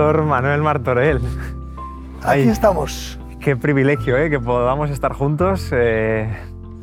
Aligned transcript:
Manuel 0.00 0.62
Martorell. 0.62 1.20
Aquí 2.24 2.48
estamos. 2.48 3.18
Qué 3.38 3.54
privilegio, 3.54 4.16
¿eh? 4.16 4.30
Que 4.30 4.40
podamos 4.40 4.88
estar 4.90 5.12
juntos. 5.12 5.68
Eh, 5.72 6.26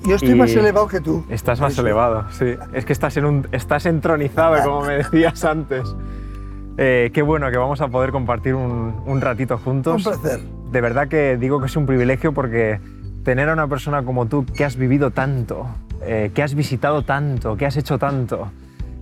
Yo 0.05 0.15
estoy 0.15 0.35
más 0.35 0.51
elevado 0.51 0.87
que 0.87 1.01
tú. 1.01 1.25
Estás 1.27 1.59
más 1.59 1.75
elevado, 1.79 2.25
sí. 2.31 2.55
Es 2.73 2.85
que 2.85 2.93
estás, 2.93 3.17
en 3.17 3.25
un, 3.25 3.47
estás 3.51 3.87
entronizado, 3.87 4.63
como 4.63 4.85
me 4.85 4.97
decías 4.97 5.43
antes. 5.45 5.95
Eh, 6.77 7.09
qué 7.11 7.23
bueno 7.23 7.49
que 7.49 7.57
vamos 7.57 7.81
a 7.81 7.87
poder 7.87 8.11
compartir 8.11 8.53
un, 8.53 9.01
un 9.05 9.19
ratito 9.19 9.57
juntos. 9.57 10.05
Un 10.05 10.13
placer. 10.13 10.39
De 10.71 10.81
verdad 10.81 11.07
que 11.07 11.37
digo 11.37 11.59
que 11.59 11.65
es 11.65 11.75
un 11.75 11.87
privilegio 11.87 12.33
porque 12.33 12.79
tener 13.23 13.49
a 13.49 13.53
una 13.53 13.67
persona 13.67 14.03
como 14.03 14.27
tú 14.27 14.45
que 14.45 14.63
has 14.63 14.75
vivido 14.75 15.09
tanto, 15.09 15.65
eh, 16.03 16.29
que 16.35 16.43
has 16.43 16.53
visitado 16.53 17.01
tanto, 17.01 17.57
que 17.57 17.65
has 17.65 17.77
hecho 17.77 17.97
tanto, 17.97 18.51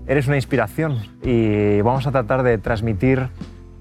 eres 0.08 0.28
una 0.28 0.38
inspiración 0.38 1.00
y 1.22 1.82
vamos 1.82 2.08
a 2.08 2.12
tratar 2.12 2.44
de 2.44 2.58
transmitir 2.58 3.28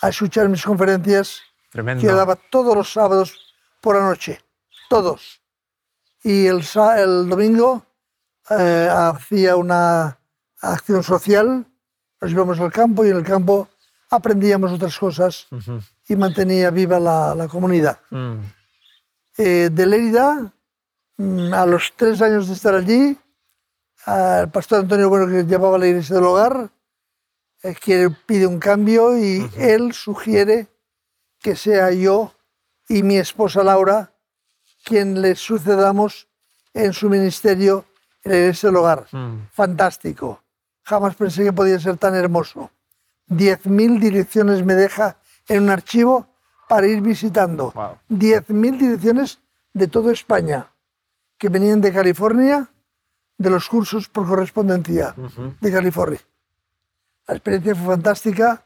a 0.00 0.08
escuchar 0.08 0.48
mis 0.48 0.64
conferencias 0.64 1.40
Tremendo. 1.70 2.00
que 2.00 2.08
yo 2.08 2.16
daba 2.16 2.36
todos 2.36 2.74
los 2.74 2.92
sábados 2.92 3.54
por 3.80 3.96
la 3.96 4.02
noche, 4.02 4.40
todos. 4.88 5.40
Y 6.24 6.46
el 6.46 6.62
domingo 7.28 7.86
eh, 8.50 8.88
hacía 8.90 9.56
una 9.56 10.18
acción 10.60 11.02
social, 11.02 11.66
nos 12.22 12.30
íbamos 12.30 12.60
al 12.60 12.72
campo 12.72 13.04
y 13.04 13.10
en 13.10 13.16
el 13.16 13.24
campo 13.24 13.68
aprendíamos 14.08 14.70
otras 14.70 14.96
cosas 14.96 15.48
Ujú. 15.50 15.80
y 16.08 16.14
mantenía 16.14 16.70
viva 16.70 17.00
la, 17.00 17.34
la 17.34 17.48
comunidad. 17.48 17.98
Mm. 18.10 18.34
Eh, 19.38 19.70
de 19.72 19.86
Lérida, 19.86 20.52
mm, 21.16 21.52
a 21.52 21.66
los 21.66 21.92
tres 21.96 22.22
años 22.22 22.46
de 22.46 22.54
estar 22.54 22.74
allí, 22.74 23.18
el 24.06 24.50
pastor 24.50 24.80
Antonio 24.80 25.08
Bueno, 25.08 25.26
que 25.26 25.44
llevaba 25.44 25.78
la 25.78 25.88
iglesia 25.88 26.16
del 26.16 26.24
hogar, 26.24 26.70
eh, 27.64 27.74
quiere, 27.74 28.10
pide 28.10 28.46
un 28.46 28.60
cambio 28.60 29.18
y 29.18 29.48
él 29.56 29.92
sugiere 29.92 30.68
que 31.40 31.56
sea 31.56 31.90
yo 31.90 32.32
y 32.88 33.02
mi 33.02 33.16
esposa 33.16 33.64
Laura 33.64 34.12
quien 34.84 35.20
le 35.20 35.34
sucedamos 35.34 36.28
en 36.74 36.92
su 36.92 37.08
ministerio 37.08 37.84
en 38.22 38.30
la 38.32 38.38
iglesia 38.38 38.68
del 38.68 38.76
hogar. 38.76 39.06
Mm. 39.10 39.48
Fantástico. 39.52 40.41
Jamás 40.84 41.14
pensé 41.14 41.44
que 41.44 41.52
podía 41.52 41.78
ser 41.78 41.96
tan 41.96 42.14
hermoso. 42.14 42.70
10.000 43.28 44.00
direcciones 44.00 44.64
me 44.64 44.74
deja 44.74 45.16
en 45.48 45.64
un 45.64 45.70
archivo 45.70 46.26
para 46.68 46.86
ir 46.86 47.00
visitando. 47.00 47.72
Wow. 47.72 47.98
10.000 48.10 48.78
direcciones 48.78 49.40
de 49.72 49.88
toda 49.88 50.12
España, 50.12 50.72
que 51.38 51.48
venían 51.48 51.80
de 51.80 51.92
California, 51.92 52.68
de 53.38 53.50
los 53.50 53.68
cursos 53.68 54.08
por 54.08 54.26
correspondencia 54.26 55.14
de 55.60 55.72
California. 55.72 56.20
La 57.26 57.34
experiencia 57.34 57.74
fue 57.74 57.86
fantástica. 57.94 58.64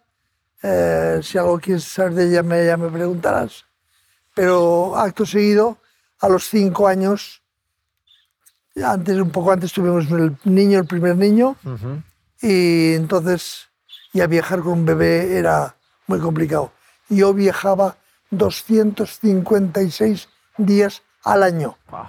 Eh, 0.63 1.21
si 1.23 1.39
algo 1.39 1.59
quieres 1.59 1.85
saber 1.85 2.15
de 2.15 2.29
ella, 2.29 2.43
me, 2.43 2.65
ya 2.65 2.77
me 2.77 2.89
preguntarás. 2.89 3.65
Pero 4.35 4.97
acto 4.97 5.25
seguido, 5.25 5.79
a 6.21 6.29
los 6.29 6.49
cinco 6.49 6.89
años, 6.89 7.43
antes, 8.83 9.17
un 9.19 9.31
poco 9.31 9.53
antes 9.53 9.73
tuvimos 9.73 10.11
el 10.11 10.37
niño, 10.45 10.81
el 10.81 10.87
primer 10.87 11.17
niño, 11.17 11.57
y 12.41 12.95
entonces 12.95 13.69
ya 14.13 14.27
viajar 14.27 14.61
con 14.61 14.73
un 14.73 14.85
bebé 14.85 15.39
era 15.39 15.77
muy 16.07 16.21
complicado. 16.21 16.73
Yo 17.09 17.33
viajaba 17.33 17.97
256 18.31 20.29
días 20.59 21.03
al 21.25 21.43
año. 21.43 21.77
Wow. 21.91 22.07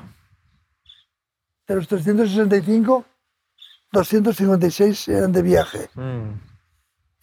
De 1.68 1.76
los 1.76 1.88
365, 1.88 3.06
256 3.92 5.08
eran 5.10 5.32
de 5.32 5.42
viaje. 5.42 5.90
Mm. 5.96 6.32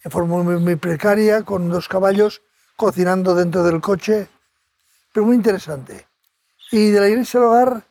De 0.03 0.09
forma 0.09 0.43
muy, 0.43 0.57
muy 0.57 0.75
precaria, 0.75 1.43
con 1.43 1.69
dos 1.69 1.87
caballos, 1.87 2.41
cocinando 2.75 3.33
dentro 3.33 3.63
del 3.63 3.81
coche, 3.81 4.27
pero 5.11 5.25
muy 5.25 5.35
interesante. 5.35 6.07
Y 6.71 6.91
de 6.91 6.99
la 6.99 7.09
iglesia 7.09 7.39
del 7.39 7.49
hogar 7.49 7.83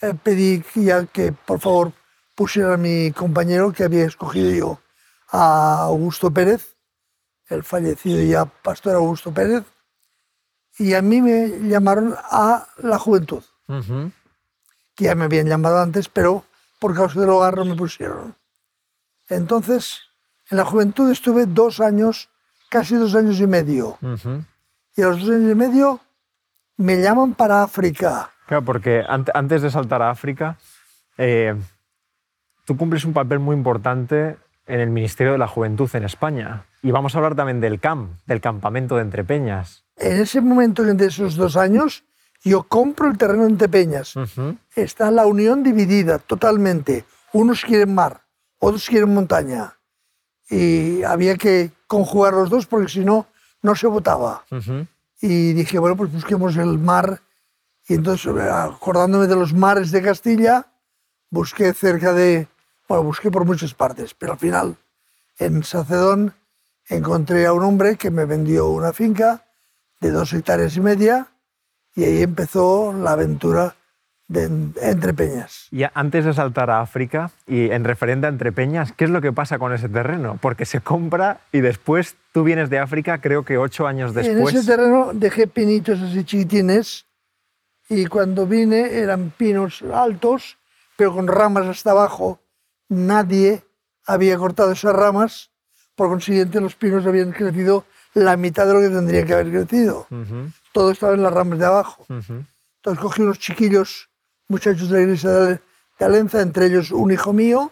eh, 0.00 0.14
pedí 0.22 0.62
ya 0.74 1.06
que 1.06 1.32
por 1.32 1.60
favor 1.60 1.92
pusieran 2.34 2.72
a 2.74 2.76
mi 2.76 3.12
compañero 3.12 3.72
que 3.72 3.84
había 3.84 4.04
escogido 4.04 4.50
yo, 4.52 4.80
a 5.30 5.82
Augusto 5.82 6.30
Pérez, 6.30 6.76
el 7.48 7.64
fallecido 7.64 8.22
ya 8.22 8.44
pastor 8.44 8.94
Augusto 8.94 9.32
Pérez, 9.32 9.64
y 10.78 10.94
a 10.94 11.02
mí 11.02 11.20
me 11.20 11.48
llamaron 11.68 12.14
a 12.30 12.68
la 12.78 12.98
juventud, 12.98 13.42
Ujú. 13.66 14.12
que 14.94 15.04
ya 15.06 15.14
me 15.14 15.24
habían 15.24 15.48
llamado 15.48 15.80
antes, 15.80 16.08
pero 16.08 16.44
por 16.78 16.94
causa 16.94 17.18
del 17.20 17.30
hogar 17.30 17.56
no 17.56 17.64
me 17.64 17.74
pusieron. 17.74 18.36
Entonces, 19.28 19.98
en 20.50 20.58
la 20.58 20.64
juventud 20.64 21.10
estuve 21.10 21.46
dos 21.46 21.80
años, 21.80 22.28
casi 22.70 22.94
dos 22.94 23.14
años 23.14 23.40
y 23.40 23.46
medio. 23.46 23.98
Y 24.96 25.02
a 25.02 25.06
los 25.08 25.20
dos 25.20 25.30
años 25.30 25.52
y 25.52 25.54
medio 25.54 26.00
me 26.78 26.96
llaman 27.00 27.34
para 27.34 27.62
África. 27.62 28.30
Claro, 28.46 28.64
porque 28.64 29.04
ante- 29.06 29.32
antes 29.34 29.60
de 29.62 29.70
saltar 29.70 30.00
a 30.02 30.10
África, 30.10 30.56
eh, 31.18 31.54
tú 32.64 32.76
cumples 32.76 33.04
un 33.04 33.12
papel 33.12 33.38
muy 33.38 33.54
importante 33.54 34.36
en 34.66 34.80
el 34.80 34.90
Ministerio 34.90 35.32
de 35.32 35.38
la 35.38 35.48
Juventud 35.48 35.88
en 35.94 36.04
España. 36.04 36.64
Y 36.82 36.90
vamos 36.90 37.14
a 37.14 37.18
hablar 37.18 37.34
también 37.34 37.60
del 37.60 37.80
CAM, 37.80 38.16
del 38.26 38.40
campamento 38.40 38.96
de 38.96 39.02
Entrepeñas. 39.02 39.84
En 39.96 40.20
ese 40.20 40.40
momento, 40.40 40.82
de 40.82 41.06
esos 41.06 41.34
dos 41.36 41.56
años, 41.56 42.04
yo 42.42 42.62
compro 42.62 43.08
el 43.10 43.18
terreno 43.18 43.46
en 43.46 43.58
Tepeñas. 43.58 44.14
Ujú. 44.14 44.56
Está 44.76 45.10
la 45.10 45.26
unión 45.26 45.62
dividida 45.62 46.18
totalmente. 46.18 47.04
Unos 47.32 47.64
quieren 47.64 47.94
mar, 47.94 48.22
otros 48.60 48.86
quieren 48.88 49.12
montaña. 49.12 49.74
Y 50.48 51.02
había 51.02 51.36
que 51.36 51.70
conjugar 51.86 52.34
los 52.34 52.48
dos 52.48 52.66
porque 52.66 52.88
si 52.88 53.04
no, 53.04 53.26
no 53.60 53.74
se 53.74 53.86
votaba. 53.86 54.44
Ujú. 54.50 54.86
Y 55.20 55.52
dije, 55.52 55.78
bueno, 55.78 55.96
pues 55.96 56.12
busquemos 56.12 56.56
el 56.56 56.78
mar. 56.78 57.22
Y 57.88 57.94
entonces, 57.94 58.32
acordándome 58.40 59.26
de 59.26 59.36
los 59.36 59.52
mares 59.52 59.90
de 59.90 60.02
Castilla, 60.02 60.66
busqué 61.30 61.72
cerca 61.72 62.12
de, 62.12 62.48
bueno, 62.88 63.04
busqué 63.04 63.30
por 63.30 63.44
muchas 63.44 63.74
partes, 63.74 64.14
pero 64.14 64.32
al 64.32 64.38
final 64.38 64.76
en 65.38 65.62
Sacedón 65.62 66.34
encontré 66.88 67.46
a 67.46 67.52
un 67.52 67.62
hombre 67.62 67.96
que 67.96 68.10
me 68.10 68.24
vendió 68.24 68.68
una 68.68 68.92
finca 68.92 69.44
de 70.00 70.10
dos 70.10 70.32
hectáreas 70.32 70.76
y 70.76 70.80
media 70.80 71.28
y 71.94 72.04
ahí 72.04 72.22
empezó 72.22 72.92
la 72.92 73.12
aventura 73.12 73.76
de 74.28 74.44
Entre 74.44 75.14
Peñas. 75.14 75.68
Y 75.70 75.84
antes 75.94 76.24
de 76.26 76.34
saltar 76.34 76.70
a 76.70 76.80
África 76.80 77.30
y 77.46 77.70
en 77.70 77.84
referente 77.84 78.26
a 78.26 78.28
Entre 78.28 78.52
Peñas, 78.52 78.92
¿qué 78.92 79.04
es 79.04 79.10
lo 79.10 79.22
que 79.22 79.32
pasa 79.32 79.58
con 79.58 79.72
ese 79.72 79.88
terreno? 79.88 80.38
Porque 80.40 80.66
se 80.66 80.80
compra 80.80 81.40
y 81.50 81.60
después 81.60 82.16
tú 82.32 82.44
vienes 82.44 82.68
de 82.68 82.78
África, 82.78 83.20
creo 83.20 83.44
que 83.44 83.56
ocho 83.56 83.86
años 83.86 84.14
después. 84.14 84.54
En 84.54 84.60
ese 84.60 84.66
terreno 84.66 85.10
dejé 85.14 85.46
pinitos 85.46 86.00
así 86.00 86.24
chiquitines 86.24 87.06
y 87.88 88.06
cuando 88.06 88.46
vine 88.46 88.98
eran 88.98 89.32
pinos 89.36 89.82
altos, 89.82 90.58
pero 90.96 91.14
con 91.14 91.26
ramas 91.26 91.66
hasta 91.66 91.92
abajo. 91.92 92.38
Nadie 92.90 93.62
había 94.06 94.36
cortado 94.36 94.72
esas 94.72 94.94
ramas, 94.94 95.50
por 95.94 96.08
consiguiente 96.08 96.60
los 96.60 96.74
pinos 96.74 97.06
habían 97.06 97.32
crecido 97.32 97.86
la 98.12 98.36
mitad 98.36 98.66
de 98.66 98.74
lo 98.74 98.80
que 98.80 98.88
tendrían 98.90 99.26
que 99.26 99.32
haber 99.32 99.50
crecido. 99.50 100.06
Todo 100.72 100.90
estaba 100.90 101.14
en 101.14 101.22
las 101.22 101.32
ramas 101.32 101.58
de 101.58 101.64
abajo. 101.64 102.04
Entonces 102.08 103.02
cogí 103.02 103.22
unos 103.22 103.38
chiquillos 103.38 104.10
muchachos 104.48 104.88
de 104.88 104.96
la 104.96 105.02
iglesia 105.02 105.30
de 105.30 105.60
Alenza, 106.00 106.40
entre 106.40 106.66
ellos 106.66 106.90
un 106.90 107.10
hijo 107.10 107.32
mío, 107.32 107.70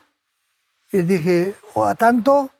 y 0.92 0.98
les 0.98 1.08
dije, 1.08 1.54
o 1.74 1.84
a 1.84 1.94
tanto 1.94 2.50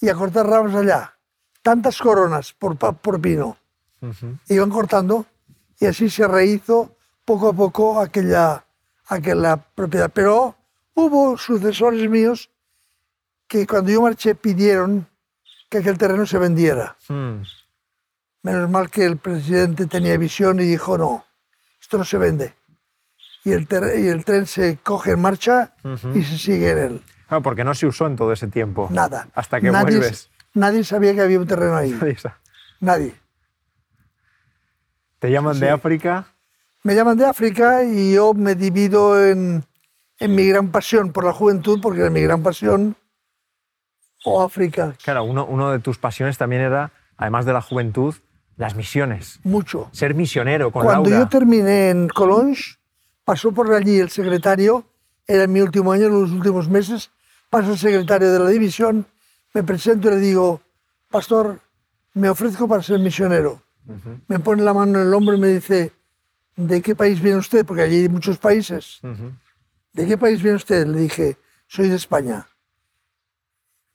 y 0.00 0.08
a 0.08 0.14
cortar 0.14 0.46
ramas 0.46 0.74
allá. 0.74 1.14
Tantas 1.62 1.98
coronas 1.98 2.52
por, 2.52 2.76
por 2.76 3.20
pino. 3.20 3.56
Iban 4.48 4.70
cortando 4.70 5.26
y 5.80 5.86
así 5.86 6.08
se 6.08 6.26
rehizo 6.26 6.96
poco 7.24 7.48
a 7.48 7.52
poco 7.52 8.00
aquella, 8.00 8.64
aquella 9.08 9.56
propiedad. 9.56 10.10
Pero 10.14 10.54
hubo 10.94 11.36
sucesores 11.36 12.08
míos 12.08 12.48
que 13.46 13.66
cuando 13.66 13.90
yo 13.90 14.02
marché 14.02 14.34
pidieron 14.34 15.06
que 15.68 15.78
aquel 15.78 15.98
terreno 15.98 16.26
se 16.26 16.38
vendiera. 16.38 16.96
Hmm. 17.08 17.42
Menos 18.42 18.70
mal 18.70 18.88
que 18.88 19.04
el 19.04 19.18
presidente 19.18 19.86
tenía 19.86 20.16
visión 20.16 20.60
y 20.60 20.64
dijo, 20.64 20.96
no, 20.96 21.26
esto 21.80 21.98
no 21.98 22.04
se 22.04 22.18
vende 22.18 22.57
y 23.48 23.52
el, 23.52 23.68
y 23.98 24.08
el 24.08 24.24
tren 24.24 24.46
se 24.46 24.78
coge 24.82 25.12
en 25.12 25.20
marcha 25.20 25.74
y 26.14 26.22
se 26.22 26.38
sigue 26.38 26.70
en 26.70 26.78
él. 26.78 27.02
Claro, 27.28 27.42
porque 27.42 27.64
no 27.64 27.74
se 27.74 27.86
usó 27.86 28.06
en 28.06 28.16
todo 28.16 28.32
ese 28.32 28.48
tiempo. 28.48 28.88
Nada. 28.90 29.28
Hasta 29.34 29.60
que 29.60 29.70
nadie, 29.70 29.98
vuelves. 29.98 30.30
Nadie 30.54 30.84
sabía 30.84 31.14
que 31.14 31.20
había 31.20 31.38
un 31.38 31.46
terreno 31.46 31.76
ahí. 31.76 31.98
Nadie. 32.80 33.14
¿Te 35.18 35.30
llaman 35.30 35.58
de 35.58 35.70
África? 35.70 36.26
Me 36.84 36.94
llaman 36.94 37.18
de 37.18 37.26
África 37.26 37.84
y 37.84 38.14
yo 38.14 38.34
me 38.34 38.54
divido 38.54 39.22
en, 39.22 39.64
en 40.18 40.34
mi 40.34 40.46
gran 40.46 40.70
pasión 40.70 41.12
por 41.12 41.24
la 41.24 41.32
juventud, 41.32 41.80
porque 41.82 42.00
era 42.00 42.10
mi 42.10 42.22
gran 42.22 42.42
pasión, 42.42 42.96
o 44.24 44.42
África. 44.42 44.94
Claro, 45.02 45.24
uno, 45.24 45.44
uno 45.44 45.70
de 45.70 45.80
tus 45.80 45.98
pasiones 45.98 46.38
también 46.38 46.62
era, 46.62 46.92
además 47.16 47.44
de 47.44 47.52
la 47.52 47.60
juventud, 47.60 48.14
las 48.56 48.74
misiones. 48.74 49.40
Mucho. 49.44 49.88
Ser 49.92 50.14
misionero 50.14 50.70
con 50.70 50.84
Cuando 50.84 51.10
yo 51.10 51.28
terminé 51.28 51.90
en 51.90 52.08
Colonge, 52.08 52.77
pasó 53.28 53.52
por 53.52 53.70
allí 53.74 54.00
el 54.00 54.08
secretario, 54.08 54.86
era 55.26 55.46
mi 55.46 55.60
último 55.60 55.92
año, 55.92 56.06
en 56.06 56.12
los 56.18 56.30
últimos 56.30 56.66
meses, 56.66 57.10
pasa 57.50 57.72
el 57.72 57.76
secretario 57.76 58.32
de 58.32 58.38
la 58.38 58.48
división, 58.48 59.04
me 59.52 59.62
presento 59.62 60.08
y 60.08 60.12
le 60.12 60.16
digo, 60.18 60.62
pastor, 61.10 61.60
me 62.14 62.30
ofrezco 62.30 62.66
para 62.66 62.82
ser 62.82 62.98
misionero. 63.00 63.60
Me 64.28 64.38
pone 64.38 64.62
la 64.62 64.72
mano 64.72 64.98
en 64.98 65.08
el 65.08 65.12
hombro 65.12 65.36
y 65.36 65.40
me 65.40 65.48
dice, 65.48 65.92
¿de 66.56 66.80
qué 66.80 66.96
país 66.96 67.20
viene 67.20 67.36
usted? 67.36 67.66
Porque 67.66 67.82
allí 67.82 67.96
hay 67.96 68.08
muchos 68.08 68.38
países. 68.38 68.98
¿De 69.92 70.06
qué 70.06 70.16
país 70.16 70.42
viene 70.42 70.56
usted? 70.56 70.86
Le 70.86 71.00
dije, 71.00 71.36
soy 71.66 71.90
de 71.90 71.96
España. 71.96 72.48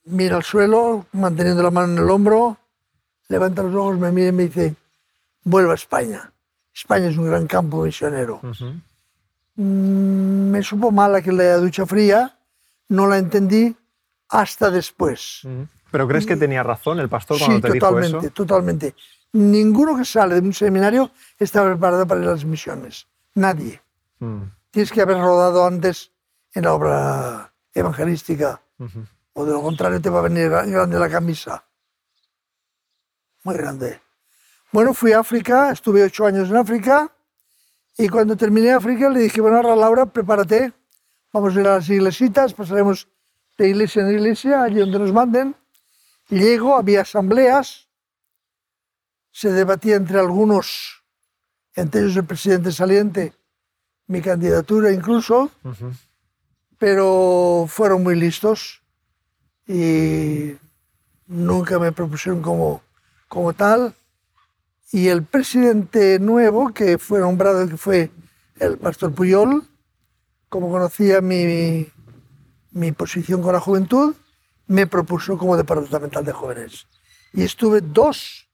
Mira 0.03 0.35
al 0.35 0.43
suelo, 0.43 1.07
manteniendo 1.11 1.63
la 1.63 1.71
mano 1.71 1.93
en 1.93 2.03
el 2.03 2.09
hombro, 2.11 2.59
levanta 3.29 3.63
los 3.63 3.73
ojos, 3.73 3.97
me 3.97 4.11
mira 4.11 4.27
y 4.27 4.31
me 4.31 4.43
dice, 4.43 4.75
vuelva 5.43 5.71
a 5.71 5.75
España. 5.75 6.31
España 6.71 7.07
es 7.07 7.17
un 7.17 7.25
gran 7.25 7.47
campo 7.47 7.83
misionero. 7.83 8.39
Me 9.55 10.63
supo 10.63 10.91
mal 10.91 11.15
aquella 11.15 11.57
ducha 11.57 11.85
fría, 11.85 12.37
no 12.89 13.07
la 13.07 13.17
entendí 13.17 13.75
hasta 14.29 14.71
después. 14.71 15.41
¿Pero 15.91 16.07
crees 16.07 16.25
que 16.25 16.35
tenía 16.35 16.63
razón 16.63 16.99
el 16.99 17.09
pastor 17.09 17.37
cuando 17.37 17.61
te 17.61 17.79
totalmente, 17.79 18.07
dijo 18.07 18.19
eso? 18.19 18.31
totalmente. 18.31 18.95
Ninguno 19.33 19.95
que 19.97 20.05
sale 20.05 20.35
de 20.35 20.47
un 20.47 20.53
seminario 20.53 21.11
está 21.37 21.63
preparado 21.65 22.07
para 22.07 22.21
las 22.21 22.45
misiones. 22.45 23.07
Nadie. 23.35 23.81
Mm. 24.19 24.41
Tienes 24.71 24.91
que 24.91 25.01
haber 25.01 25.17
rodado 25.17 25.65
antes 25.65 26.11
en 26.53 26.63
la 26.63 26.73
obra 26.73 27.53
evangelística. 27.73 28.61
O 29.33 29.45
de 29.45 29.51
lo 29.51 29.61
contrario 29.61 30.01
te 30.01 30.09
va 30.09 30.19
a 30.19 30.23
venir 30.23 30.49
grande 30.49 30.99
la 30.99 31.09
camisa. 31.09 31.63
Muy 33.43 33.55
grande. 33.55 34.01
Bueno, 34.71 34.93
fui 34.93 35.11
a 35.13 35.19
África, 35.19 35.71
estuve 35.71 36.03
ocho 36.03 36.25
años 36.25 36.49
en 36.49 36.57
África 36.57 37.12
y 37.97 38.09
cuando 38.09 38.35
terminé 38.35 38.71
África 38.71 39.09
le 39.09 39.19
dije, 39.19 39.39
bueno, 39.41 39.57
ahora 39.57 39.75
Laura, 39.75 40.05
prepárate, 40.05 40.73
vamos 41.31 41.55
a 41.55 41.61
ir 41.61 41.67
a 41.67 41.75
las 41.75 41.89
iglesitas, 41.89 42.53
pasaremos 42.53 43.07
de 43.57 43.69
iglesia 43.69 44.01
en 44.01 44.11
iglesia, 44.11 44.63
allí 44.63 44.79
donde 44.79 44.99
nos 44.99 45.13
manden. 45.13 45.55
Y 46.29 46.39
llego, 46.39 46.75
había 46.75 47.01
asambleas, 47.01 47.87
se 49.31 49.51
debatía 49.51 49.95
entre 49.95 50.19
algunos, 50.19 51.03
entre 51.75 52.01
ellos 52.01 52.17
el 52.17 52.25
presidente 52.25 52.71
saliente, 52.71 53.33
mi 54.07 54.21
candidatura 54.21 54.91
incluso, 54.91 55.51
pero 56.77 57.65
fueron 57.67 58.03
muy 58.03 58.15
listos 58.15 58.81
y 59.67 60.55
nunca 61.27 61.79
me 61.79 61.91
propusieron 61.91 62.41
como, 62.41 62.81
como 63.27 63.53
tal. 63.53 63.95
Y 64.93 65.07
el 65.07 65.23
presidente 65.23 66.19
nuevo, 66.19 66.71
que 66.71 66.99
fue 66.99 67.19
nombrado, 67.19 67.67
que 67.67 67.77
fue 67.77 68.11
el 68.59 68.77
pastor 68.77 69.11
Puyol, 69.11 69.63
como 70.49 70.69
conocía 70.69 71.19
mi, 71.19 71.87
mi 72.69 72.91
posición 72.91 73.41
con 73.41 73.53
la 73.53 73.59
juventud, 73.59 74.13
me 74.67 74.85
propuso 74.85 75.35
como 75.35 75.57
departamental 75.57 76.23
de 76.23 76.31
jóvenes. 76.31 76.85
Y 77.33 77.41
estuve 77.41 77.81
dos 77.81 78.47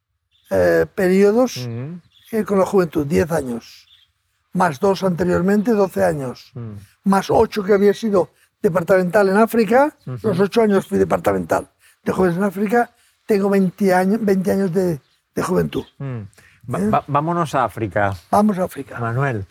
eh, 0.50 0.86
periodos 0.96 1.58
eh, 2.32 2.46
con 2.46 2.58
la 2.58 2.66
juventud, 2.66 3.06
diez 3.06 3.30
años, 3.34 3.86
más 4.54 4.80
dos 4.80 5.04
anteriormente, 5.04 5.72
doce 5.72 6.06
años, 6.06 6.54
más 7.04 7.30
ocho 7.30 7.66
que 7.66 7.74
había 7.74 7.94
sido 7.94 8.30
departamental 8.62 9.28
en 9.28 9.36
África, 9.36 9.98
los 10.06 10.40
ocho 10.40 10.62
años 10.62 10.88
fui 10.88 11.00
departamental 11.00 11.70
de 12.02 12.14
jóvenes 12.14 12.38
en 12.38 12.44
África, 12.46 12.96
tengo 13.26 13.50
20 13.50 13.94
años, 13.94 14.24
20 14.24 14.52
años 14.52 14.74
de, 14.74 15.02
de 15.36 15.44
juventud. 15.44 15.86
Mm. 15.98 16.22
¿Eh? 16.76 16.92
vámonos 17.08 17.56
a 17.56 17.64
África. 17.64 18.14
Vamos 18.30 18.60
a 18.60 18.66
África. 18.66 19.00
Manuel, 19.00 19.46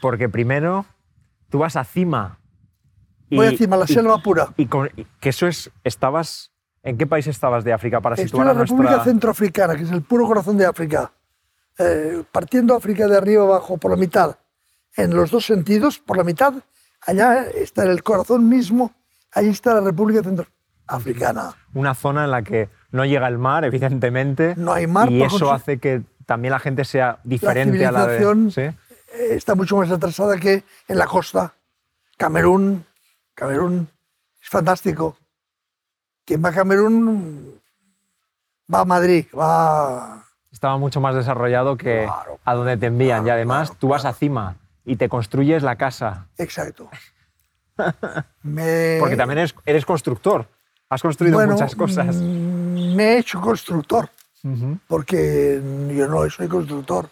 porque 0.00 0.28
primero 0.28 0.86
tú 1.50 1.58
vas 1.58 1.76
a 1.76 1.84
Cima. 1.84 2.38
Voy 3.30 3.46
a 3.46 3.56
Cima, 3.56 3.76
la 3.76 3.86
selva 3.86 4.18
pura. 4.18 4.52
Y, 4.56 4.66
que 4.66 5.28
eso 5.28 5.46
es, 5.46 5.70
estabas, 5.84 6.52
¿en 6.82 6.98
qué 6.98 7.06
país 7.06 7.26
estabas 7.26 7.64
de 7.64 7.72
África 7.72 8.00
para 8.00 8.16
situar 8.16 8.48
en 8.48 8.56
la 8.56 8.62
República 8.62 9.04
Centroafricana, 9.04 9.76
que 9.76 9.82
es 9.82 9.90
el 9.90 10.02
puro 10.02 10.26
corazón 10.26 10.56
de 10.58 10.66
África. 10.66 11.12
Eh, 11.78 12.22
partiendo 12.30 12.74
África 12.74 13.08
de 13.08 13.16
arriba 13.16 13.44
abajo 13.44 13.78
por 13.78 13.90
la 13.90 13.96
mitad, 13.96 14.36
en 14.96 15.14
los 15.14 15.30
dos 15.30 15.46
sentidos, 15.46 15.98
por 15.98 16.18
la 16.18 16.24
mitad, 16.24 16.54
allá 17.00 17.44
está 17.44 17.84
el 17.84 18.02
corazón 18.02 18.48
mismo, 18.48 18.92
ahí 19.32 19.48
está 19.48 19.74
la 19.74 19.80
República 19.80 20.22
Centroafricana. 20.22 21.54
Una 21.72 21.94
zona 21.94 22.24
en 22.24 22.30
la 22.30 22.42
que 22.42 22.68
no 22.92 23.04
llega 23.04 23.26
el 23.26 23.38
mar, 23.38 23.64
evidentemente. 23.64 24.54
No 24.56 24.72
hay 24.72 24.86
mar. 24.86 25.10
Y 25.10 25.22
eso 25.22 25.52
hace 25.52 25.78
que 25.78 26.02
también 26.26 26.52
la 26.52 26.60
gente 26.60 26.84
sea 26.84 27.18
diferente 27.24 27.84
a 27.84 27.90
la 27.90 28.06
de... 28.06 28.50
¿sí? 28.50 28.76
está 29.30 29.54
mucho 29.54 29.76
más 29.76 29.90
atrasada 29.90 30.38
que 30.38 30.64
en 30.88 30.98
la 30.98 31.06
costa. 31.06 31.54
Camerún, 32.16 32.84
Camerún 33.34 33.88
es 34.40 34.48
fantástico. 34.48 35.16
Quien 36.24 36.44
va 36.44 36.50
a 36.50 36.52
Camerún 36.52 37.60
va 38.72 38.80
a 38.80 38.84
Madrid, 38.84 39.26
va... 39.36 40.24
Estaba 40.52 40.76
mucho 40.76 41.00
más 41.00 41.14
desarrollado 41.14 41.76
que 41.76 42.08
a 42.44 42.54
donde 42.54 42.76
te 42.76 42.86
envían. 42.86 43.26
y 43.26 43.30
además 43.30 43.72
tú 43.78 43.88
vas 43.88 44.04
a 44.04 44.12
cima 44.12 44.56
y 44.84 44.96
te 44.96 45.08
construyes 45.08 45.62
la 45.62 45.76
casa. 45.76 46.26
Exacto. 46.36 46.88
Porque 47.76 49.16
también 49.16 49.38
eres, 49.38 49.54
eres 49.64 49.86
constructor. 49.86 50.46
Has 50.90 51.00
construido 51.00 51.44
muchas 51.46 51.74
cosas. 51.74 52.16
Me 52.94 53.04
he 53.04 53.18
hecho 53.18 53.40
constructor, 53.40 54.10
porque 54.88 55.60
yo 55.96 56.08
no 56.08 56.28
soy 56.30 56.48
constructor, 56.48 57.08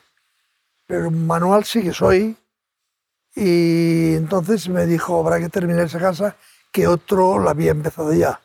pero 0.87 1.11
manual 1.11 1.65
sí 1.65 1.83
que 1.83 1.93
soy. 1.93 2.37
Y 3.35 4.15
entonces 4.15 4.69
me 4.69 4.87
dijo, 4.87 5.21
habrá 5.21 5.39
que 5.39 5.49
terminar 5.49 5.85
esa 5.85 5.99
casa, 5.99 6.37
que 6.73 6.87
otro 6.87 7.39
la 7.39 7.53
había 7.53 7.71
empezado 7.71 8.13
ya. 8.13 8.41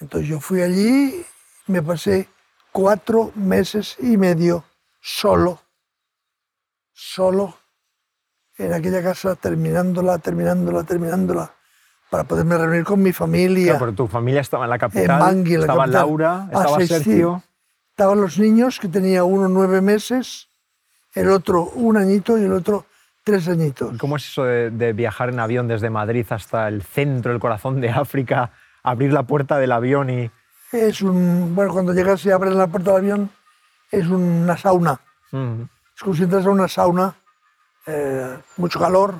Entonces 0.00 0.28
yo 0.28 0.40
fui 0.40 0.62
allí, 0.62 1.24
me 1.66 1.82
pasé 1.82 2.28
cuatro 2.72 3.32
meses 3.34 3.96
y 4.00 4.16
medio 4.16 4.64
solo, 5.00 5.60
solo, 6.92 7.56
en 8.56 8.72
aquella 8.72 9.02
casa, 9.02 9.36
terminándola, 9.36 10.18
terminándola, 10.18 10.84
terminándola 10.84 11.54
para 12.10 12.24
poderme 12.24 12.58
reunir 12.58 12.84
con 12.84 13.00
mi 13.02 13.12
familia. 13.12 13.72
Claro, 13.72 13.78
pero 13.78 13.92
tu 13.94 14.06
familia 14.08 14.40
estaba 14.40 14.64
en 14.64 14.70
la 14.70 14.78
capital, 14.78 15.10
en 15.10 15.18
Bangui, 15.18 15.54
en 15.54 15.60
la 15.60 15.64
estaba 15.66 15.78
capital. 15.84 16.00
Laura, 16.02 16.32
Ah, 16.42 16.48
estaba 16.52 16.76
sí, 16.80 16.86
sí. 16.86 16.94
Sergio. 16.94 17.42
Estaban 17.90 18.20
los 18.20 18.38
niños, 18.38 18.78
que 18.80 18.88
tenía 18.88 19.24
uno 19.24 19.48
nueve 19.48 19.80
meses, 19.80 20.48
el 21.14 21.30
otro 21.30 21.64
un 21.74 21.96
añito 21.96 22.38
y 22.38 22.44
el 22.44 22.52
otro 22.52 22.86
tres 23.22 23.46
añitos. 23.48 23.96
¿Cómo 23.98 24.16
es 24.16 24.26
eso 24.28 24.44
de, 24.44 24.70
de 24.70 24.92
viajar 24.92 25.28
en 25.28 25.38
avión 25.40 25.68
desde 25.68 25.90
Madrid 25.90 26.26
hasta 26.30 26.66
el 26.68 26.82
centro, 26.82 27.32
el 27.32 27.38
corazón 27.38 27.80
de 27.80 27.90
África, 27.90 28.50
abrir 28.82 29.12
la 29.12 29.22
puerta 29.24 29.58
del 29.58 29.72
avión 29.72 30.10
y... 30.10 30.30
Es 30.72 31.02
un, 31.02 31.54
bueno, 31.54 31.72
cuando 31.72 31.92
llegas 31.92 32.24
y 32.24 32.30
abres 32.30 32.54
la 32.54 32.66
puerta 32.68 32.92
del 32.92 33.00
avión, 33.00 33.30
es 33.90 34.06
una 34.08 34.56
sauna. 34.56 35.00
Mm, 35.32 35.62
Es 35.96 36.02
como 36.02 36.14
si 36.16 36.22
entras 36.22 36.46
a 36.46 36.50
una 36.50 36.68
sauna, 36.68 37.14
eh, 37.86 38.38
mucho 38.56 38.78
calor, 38.80 39.14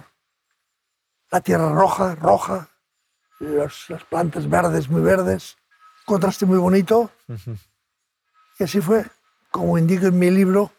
la 1.31 1.41
tierra 1.41 1.71
roja, 1.73 2.15
roja, 2.15 2.69
los- 3.41 3.89
las 3.91 4.05
plantas 4.05 4.49
verdes, 4.49 4.89
muy 4.89 5.03
verdes, 5.03 5.57
contraste 6.05 6.47
muy 6.47 6.59
bonito. 6.59 7.11
Y 8.59 8.65
así 8.65 8.81
fue. 8.81 9.05
Como 9.51 9.77
indico 9.79 10.07
en 10.07 10.19
mi 10.19 10.31
libro, 10.31 10.71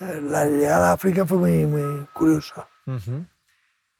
eh, 0.00 0.20
la 0.22 0.44
llegada 0.46 0.90
a 0.90 0.92
África 0.92 1.26
fue 1.26 1.38
muy, 1.38 1.66
muy 1.66 2.06
curiosa. 2.12 2.68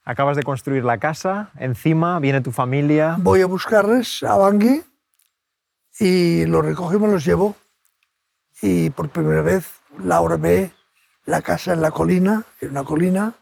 Acabas 0.04 0.36
de 0.36 0.42
construir 0.42 0.84
la 0.84 0.98
casa, 0.98 1.50
encima 1.56 2.18
viene 2.20 2.40
tu 2.40 2.52
familia. 2.52 3.16
Voy 3.18 3.40
a 3.42 3.46
buscarles 3.46 4.22
a 4.22 4.36
Bangui 4.36 4.82
y 5.98 6.46
los 6.46 6.64
recojo 6.64 6.94
y 6.94 6.98
me 6.98 7.08
los 7.08 7.24
llevo. 7.24 7.56
Y 8.62 8.90
por 8.90 9.08
primera 9.10 9.42
vez 9.42 9.66
Laura 9.98 10.36
ve 10.36 10.70
la 11.24 11.42
casa 11.42 11.72
en 11.72 11.80
la 11.82 11.90
colina, 11.90 12.44
en 12.60 12.70
una 12.70 12.84
colina, 12.84 13.34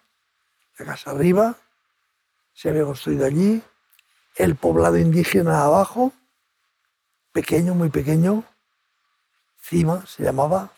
la 0.78 0.84
casa 0.86 1.10
arriba, 1.10 1.56
se 2.52 2.70
había 2.70 2.84
construido 2.84 3.24
allí, 3.26 3.62
el 4.36 4.56
poblado 4.56 4.98
indígena 4.98 5.64
abajo, 5.64 6.12
pequeño, 7.32 7.74
muy 7.74 7.90
pequeño, 7.90 8.44
Cima 9.60 10.06
se 10.06 10.22
llamaba, 10.22 10.72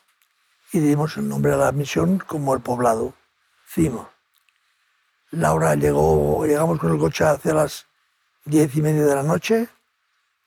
y 0.72 0.80
dimos 0.80 1.16
el 1.16 1.28
nombre 1.28 1.52
a 1.52 1.56
la 1.56 1.72
misión 1.72 2.18
como 2.18 2.54
el 2.54 2.60
poblado, 2.60 3.14
Cima. 3.68 4.10
Laura 5.30 5.74
llegó, 5.74 6.44
llegamos 6.44 6.78
con 6.78 6.92
el 6.92 6.98
coche 6.98 7.24
hacia 7.24 7.54
las 7.54 7.86
diez 8.44 8.74
y 8.74 8.82
media 8.82 9.04
de 9.04 9.14
la 9.14 9.22
noche, 9.22 9.68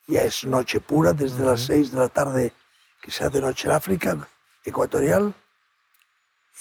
ya 0.06 0.22
es 0.22 0.44
noche 0.44 0.80
pura, 0.80 1.12
desde 1.12 1.44
las 1.44 1.62
seis 1.62 1.90
de 1.90 1.98
la 1.98 2.08
tarde 2.08 2.52
que 3.00 3.10
se 3.10 3.24
hace 3.24 3.40
noche 3.40 3.68
en 3.68 3.74
África 3.74 4.28
ecuatorial, 4.64 5.34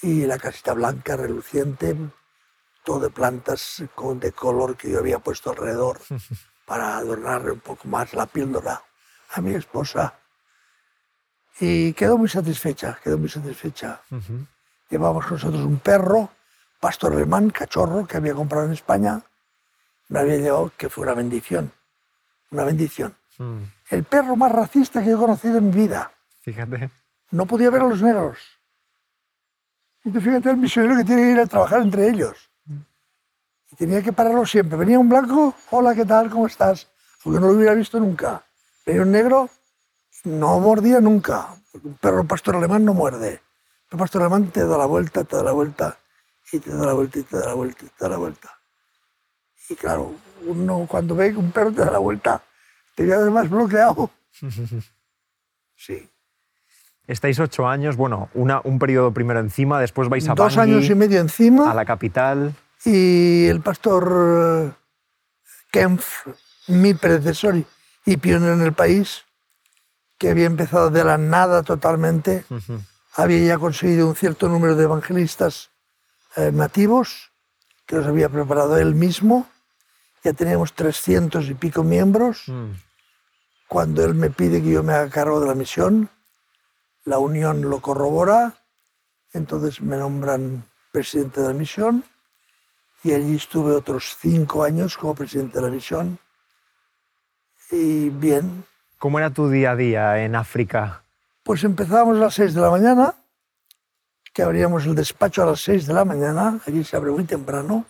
y 0.01 0.25
la 0.25 0.38
casita 0.38 0.73
blanca, 0.73 1.15
reluciente, 1.15 1.95
todo 2.83 2.99
de 2.99 3.09
plantas 3.09 3.83
con, 3.95 4.19
de 4.19 4.31
color 4.31 4.75
que 4.75 4.89
yo 4.91 4.99
había 4.99 5.19
puesto 5.19 5.51
alrededor 5.51 5.99
para 6.65 6.97
adornar 6.97 7.49
un 7.49 7.59
poco 7.59 7.87
más 7.87 8.13
la 8.13 8.25
píldora 8.25 8.81
a 9.31 9.41
mi 9.41 9.53
esposa. 9.53 10.13
Y 11.59 11.93
quedó 11.93 12.17
muy 12.17 12.29
satisfecha, 12.29 12.99
quedó 13.03 13.17
muy 13.17 13.29
satisfecha. 13.29 14.01
Llevamos 14.89 15.29
nosotros 15.29 15.61
un 15.63 15.79
perro, 15.79 16.29
pastor 16.79 17.13
alemán, 17.13 17.49
cachorro, 17.49 18.05
que 18.05 18.17
había 18.17 18.33
comprado 18.33 18.65
en 18.65 18.73
España. 18.73 19.21
Me 20.09 20.19
había 20.19 20.37
llevado 20.37 20.71
que 20.77 20.89
fue 20.89 21.03
una 21.03 21.13
bendición, 21.13 21.71
una 22.51 22.63
bendición. 22.63 23.15
Mm, 23.37 23.63
El 23.89 24.03
perro 24.03 24.35
más 24.35 24.51
racista 24.51 25.03
que 25.03 25.11
he 25.11 25.15
conocido 25.15 25.57
en 25.57 25.69
mi 25.69 25.75
vida. 25.75 26.11
Fíjate. 26.41 26.89
No 27.31 27.45
podía 27.45 27.69
ver 27.69 27.81
a 27.81 27.87
los 27.87 28.01
negros. 28.01 28.37
Y 30.03 30.11
fíjate 30.11 30.49
el 30.51 30.57
misionero 30.57 30.97
que 30.97 31.03
tiene 31.05 31.21
que 31.23 31.31
ir 31.31 31.39
a 31.39 31.45
trabajar 31.47 31.81
entre 31.81 32.09
ellos. 32.09 32.49
Y 33.73 33.75
tenía 33.75 34.03
que 34.03 34.13
pararlo 34.13 34.45
siempre. 34.45 34.77
Venía 34.77 34.99
un 34.99 35.09
blanco, 35.09 35.55
hola, 35.71 35.95
¿qué 35.95 36.05
tal? 36.05 36.29
¿Cómo 36.29 36.45
estás? 36.45 36.87
Porque 37.23 37.39
no 37.39 37.47
lo 37.47 37.53
hubiera 37.53 37.73
visto 37.73 37.99
nunca. 37.99 38.43
Venía 38.85 39.01
un 39.01 39.11
negro, 39.11 39.49
no 40.25 40.59
mordía 40.59 40.99
nunca. 41.01 41.47
Porque 41.71 41.87
un 41.87 41.95
perro 41.95 42.23
pastor 42.23 42.55
alemán 42.57 42.85
no 42.85 42.93
muerde. 42.93 43.41
El 43.91 43.97
pastor 43.97 44.21
alemán 44.21 44.51
te 44.51 44.63
da 44.63 44.77
la 44.77 44.85
vuelta, 44.85 45.23
te 45.23 45.37
da 45.37 45.43
la 45.43 45.51
vuelta, 45.53 45.97
y 46.51 46.59
te 46.59 46.69
da 46.71 46.85
la 46.85 46.93
vuelta, 46.93 47.17
y 47.19 47.23
te 47.23 47.37
da 47.39 47.45
la 47.47 47.53
vuelta, 47.55 47.85
y 47.85 47.87
te 47.89 47.95
da 48.03 48.09
la 48.09 48.17
vuelta. 48.17 48.49
Y 49.69 49.75
claro, 49.75 50.13
uno 50.45 50.85
cuando 50.87 51.15
ve 51.15 51.31
que 51.31 51.37
un 51.37 51.51
perro 51.51 51.71
te 51.71 51.81
da 51.81 51.89
la 51.91 51.97
vuelta, 51.97 52.43
te 52.93 53.05
quedas 53.05 53.31
más 53.31 53.49
bloqueado. 53.49 54.11
Sí. 55.75 56.09
Estáis 57.07 57.37
ocho 57.39 57.67
años, 57.67 57.97
bueno, 57.97 58.29
una, 58.35 58.61
un 58.63 58.79
periodo 58.79 59.11
primero 59.11 59.41
encima, 59.41 59.81
después 59.81 60.07
vais 60.07 60.29
a 60.29 60.33
Dos 60.35 60.55
Bangui, 60.55 60.75
años 60.75 60.89
y 60.89 60.95
medio 60.95 61.19
encima. 61.19 61.69
a 61.69 61.73
la 61.73 61.83
capital. 61.83 62.53
Y 62.85 63.45
el 63.47 63.61
pastor 63.61 64.11
eh, 64.13 64.71
Kempf, 65.71 66.27
mi 66.67 66.93
predecesor 66.93 67.55
y- 68.05 68.17
pionero 68.17 68.53
en 68.53 68.61
el 68.61 68.73
país, 68.73 69.23
que 70.17 70.29
había 70.29 70.45
empezado 70.45 70.89
de 70.89 71.03
la 71.03 71.17
nada 71.17 71.63
totalmente, 71.63 72.45
había 73.15 73.39
ya 73.45 73.57
conseguido 73.57 74.07
un 74.07 74.15
cierto 74.15 74.47
número 74.49 74.75
de 74.75 74.83
evangelistas 74.83 75.69
eh, 76.35 76.51
nativos, 76.51 77.31
que 77.85 77.97
los 77.97 78.07
había 78.07 78.29
preparado 78.29 78.77
él 78.77 78.95
mismo. 78.95 79.47
Ya 80.23 80.33
teníamos 80.33 80.73
300 80.73 81.45
y 81.49 81.53
pico 81.53 81.83
miembros. 81.83 82.43
Mm, 82.47 82.71
Cuando 83.67 84.05
él 84.05 84.13
me 84.15 84.29
pide 84.29 84.61
que 84.61 84.69
yo 84.69 84.83
me 84.83 84.93
haga 84.93 85.09
cargo 85.09 85.39
de 85.41 85.47
la 85.47 85.55
misión, 85.55 86.09
la 87.05 87.17
Unión 87.19 87.61
lo 87.69 87.81
corrobora, 87.81 88.53
entonces 89.33 89.81
me 89.81 89.97
nombran 89.97 90.63
presidente 90.91 91.41
de 91.41 91.47
la 91.49 91.53
misión 91.53 92.03
y 93.03 93.13
allí 93.13 93.36
estuve 93.36 93.74
otros 93.74 94.15
cinco 94.19 94.63
años 94.63 94.98
como 94.98 95.15
presidente 95.15 95.60
de 95.60 95.65
la 95.65 95.72
misión. 95.72 96.17
Y 97.72 98.10
bien, 98.10 98.65
¿Cómo 99.00 99.19
era 99.19 99.29
tu 99.31 99.50
día 99.50 99.72
a 99.72 99.75
día 99.75 100.24
en 100.24 100.36
África? 100.36 101.03
pues 101.43 101.63
empezábamos 101.65 102.17
a 102.17 102.22
las 102.22 102.33
seis 102.36 102.53
de 102.53 102.62
la 102.62 102.69
mañana, 102.69 103.15
que 104.31 104.43
abríamos 104.43 104.86
el 104.86 104.95
despacho 104.95 105.43
a 105.43 105.48
las 105.48 105.60
seis 105.60 105.86
de 105.86 105.93
la 105.93 106.05
mañana, 106.05 106.60
allí 106.65 106.83
se 106.86 106.95
abre 106.95 107.12
muy 107.12 107.25
temprano. 107.25 107.86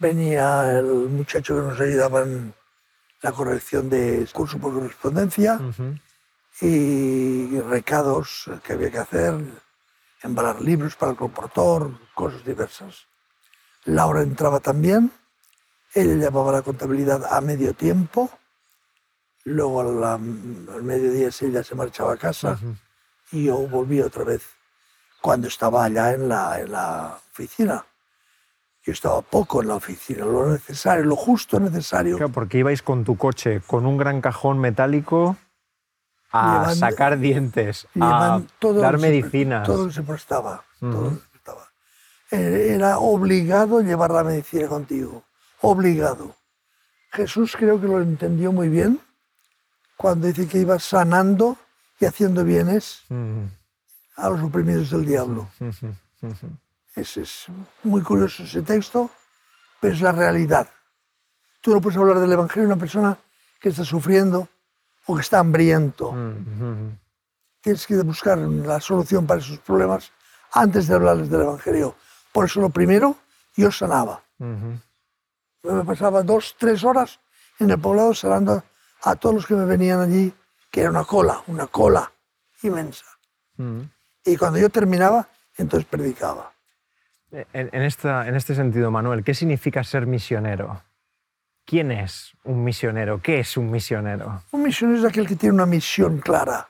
Venía 0.00 0.78
el 0.78 0.86
muchacho 1.10 1.54
que 1.54 1.62
nos 1.62 1.80
ayudaba 1.80 2.22
en 2.22 2.52
la 3.22 3.32
corrección 3.32 3.88
de 3.88 4.28
curso 4.32 4.58
por 4.58 4.74
correspondencia. 4.74 5.60
Y 6.60 7.58
recados 7.60 8.50
que 8.64 8.72
había 8.72 8.90
que 8.90 8.98
hacer, 8.98 9.34
embalar 10.22 10.60
libros 10.60 10.96
para 10.96 11.12
el 11.12 11.16
comportor, 11.18 11.92
cosas 12.14 12.44
diversas. 12.44 13.06
Laura 13.84 14.22
entraba 14.22 14.60
también, 14.60 15.10
ella 15.94 16.14
llevaba 16.14 16.52
la 16.52 16.62
contabilidad 16.62 17.24
a 17.32 17.40
medio 17.40 17.74
tiempo, 17.74 18.30
luego 19.44 19.82
la- 19.82 20.14
al 20.14 20.82
mediodía 20.82 21.30
ella 21.40 21.64
se 21.64 21.74
marchaba 21.74 22.12
a 22.12 22.16
casa 22.16 22.58
y 23.32 23.44
yo 23.44 23.56
volví 23.68 24.00
otra 24.00 24.24
vez 24.24 24.42
cuando 25.20 25.48
estaba 25.48 25.84
allá 25.84 26.12
en 26.12 26.28
la, 26.28 26.60
en 26.60 26.72
la 26.72 27.18
oficina. 27.32 27.84
Yo 28.82 28.92
estaba 28.94 29.20
poco 29.20 29.60
en 29.60 29.68
la 29.68 29.74
oficina, 29.74 30.24
lo 30.24 30.46
necesario, 30.52 31.04
lo 31.04 31.14
justo 31.16 31.60
necesario. 31.60 32.16
Claro, 32.16 32.32
porque 32.32 32.58
ibais 32.58 32.82
con 32.82 33.04
tu 33.04 33.16
coche, 33.18 33.60
con 33.66 33.84
un 33.84 33.98
gran 33.98 34.20
cajón 34.22 34.58
metálico, 34.58 35.36
a 36.32 36.74
sacar 36.74 37.18
dientes, 37.18 37.86
a 38.00 38.40
dar 38.80 38.98
medicinas. 38.98 39.66
todo 39.66 39.90
se 39.90 40.02
prestaba. 40.02 40.64
Era 42.30 42.98
obligado 42.98 43.80
llevar 43.80 44.10
la 44.12 44.24
medicina 44.24 44.68
contigo. 44.68 45.24
Obligado. 45.62 46.36
Jesús 47.12 47.56
creo 47.56 47.80
que 47.80 47.88
lo 47.88 48.00
entendió 48.00 48.52
muy 48.52 48.68
bien 48.68 49.00
cuando 49.96 50.28
dice 50.28 50.46
que 50.46 50.58
iba 50.58 50.78
sanando 50.78 51.56
y 51.98 52.06
haciendo 52.06 52.44
bienes 52.44 53.02
a 54.16 54.28
los 54.30 54.42
oprimidos 54.42 54.90
del 54.90 55.04
diablo. 55.04 55.48
ujú. 55.60 55.92
Es, 56.94 57.46
muy 57.82 58.02
curioso 58.02 58.42
ese 58.42 58.62
texto, 58.62 59.10
pero 59.80 59.94
es 59.94 60.00
la 60.00 60.12
realidad. 60.12 60.68
Tú 61.60 61.72
no 61.72 61.80
puedes 61.80 61.98
hablar 61.98 62.18
del 62.18 62.32
Evangelio 62.32 62.68
a 62.68 62.72
una 62.72 62.80
persona 62.80 63.18
que 63.60 63.70
está 63.70 63.84
sufriendo 63.84 64.48
o 65.06 65.14
que 65.14 65.22
está 65.22 65.38
hambriento. 65.38 66.14
Tienes 67.60 67.86
que 67.86 67.96
buscar 68.02 68.38
la 68.38 68.80
solución 68.80 69.26
para 69.26 69.40
esos 69.40 69.58
problemas 69.58 70.10
antes 70.52 70.88
de 70.88 70.94
hablarles 70.94 71.30
del 71.30 71.42
Evangelio. 71.42 71.94
Por 72.32 72.46
eso 72.46 72.60
lo 72.60 72.70
primero, 72.70 73.16
yo 73.56 73.70
sanaba. 73.70 74.22
Ujú. 74.38 74.78
Me 75.62 75.84
pasaba 75.84 76.22
dos, 76.22 76.56
tres 76.58 76.84
horas 76.84 77.20
en 77.58 77.70
el 77.70 77.78
poblado 77.78 78.14
sanando 78.14 78.62
a 79.02 79.16
todos 79.16 79.34
los 79.34 79.46
que 79.46 79.54
me 79.54 79.64
venían 79.64 80.00
allí, 80.00 80.32
que 80.70 80.80
era 80.80 80.90
una 80.90 81.04
cola, 81.04 81.42
una 81.46 81.66
cola 81.66 82.10
inmensa. 82.62 83.04
Mm. 83.56 83.80
Y 84.24 84.36
cuando 84.36 84.58
yo 84.58 84.70
terminaba, 84.70 85.28
entonces 85.56 85.86
predicaba. 85.88 86.52
En, 87.30 87.70
en 87.72 87.82
esta, 87.82 88.26
en 88.26 88.34
este 88.34 88.54
sentido, 88.54 88.90
Manuel, 88.90 89.22
¿qué 89.22 89.34
significa 89.34 89.84
ser 89.84 90.06
misionero? 90.06 90.82
¿Quién 91.64 91.92
es 91.92 92.32
un 92.44 92.64
misionero? 92.64 93.20
¿Qué 93.22 93.40
es 93.40 93.56
un 93.56 93.70
misionero? 93.70 94.42
Un 94.50 94.62
misionero 94.62 94.98
es 94.98 95.04
aquel 95.04 95.26
que 95.26 95.36
tiene 95.36 95.54
una 95.54 95.66
misión 95.66 96.18
clara. 96.18 96.68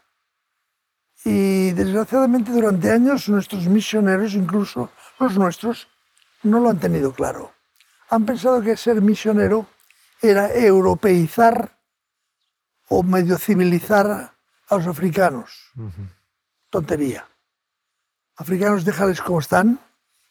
Y 1.25 1.71
desgraciadamente 1.73 2.51
durante 2.51 2.91
años 2.91 3.29
nuestros 3.29 3.67
misioneros, 3.67 4.35
incluso 4.35 4.91
los 5.21 5.37
nuestros, 5.37 5.89
no 6.43 6.61
lo 6.61 6.71
han 6.71 6.79
tenido 6.79 7.13
claro. 7.13 7.53
Han 8.09 8.27
pensado 8.27 8.63
que 8.63 8.77
ser 8.77 9.01
misionero 9.01 9.67
era 10.21 10.53
europeizar 10.53 11.77
o 12.89 13.03
medio 13.03 13.39
civilizar 13.39 14.33
a 14.69 14.77
los 14.77 14.87
africanos. 14.87 15.71
Tontería. 16.71 17.27
Africanos, 18.37 18.85
déjales 18.85 19.21
como 19.21 19.41
están, 19.41 19.79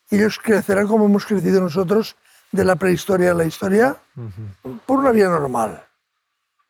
ellos 0.09 0.39
crecerán 0.39 0.87
como 0.87 1.05
hemos 1.05 1.25
crecido 1.25 1.61
nosotros 1.61 2.15
de 2.51 2.65
la 2.65 2.75
prehistoria 2.75 3.31
a 3.31 3.35
la 3.35 3.45
historia, 3.45 3.97
por 4.85 4.99
una 4.99 5.11
vía 5.11 5.29
normal. 5.29 5.85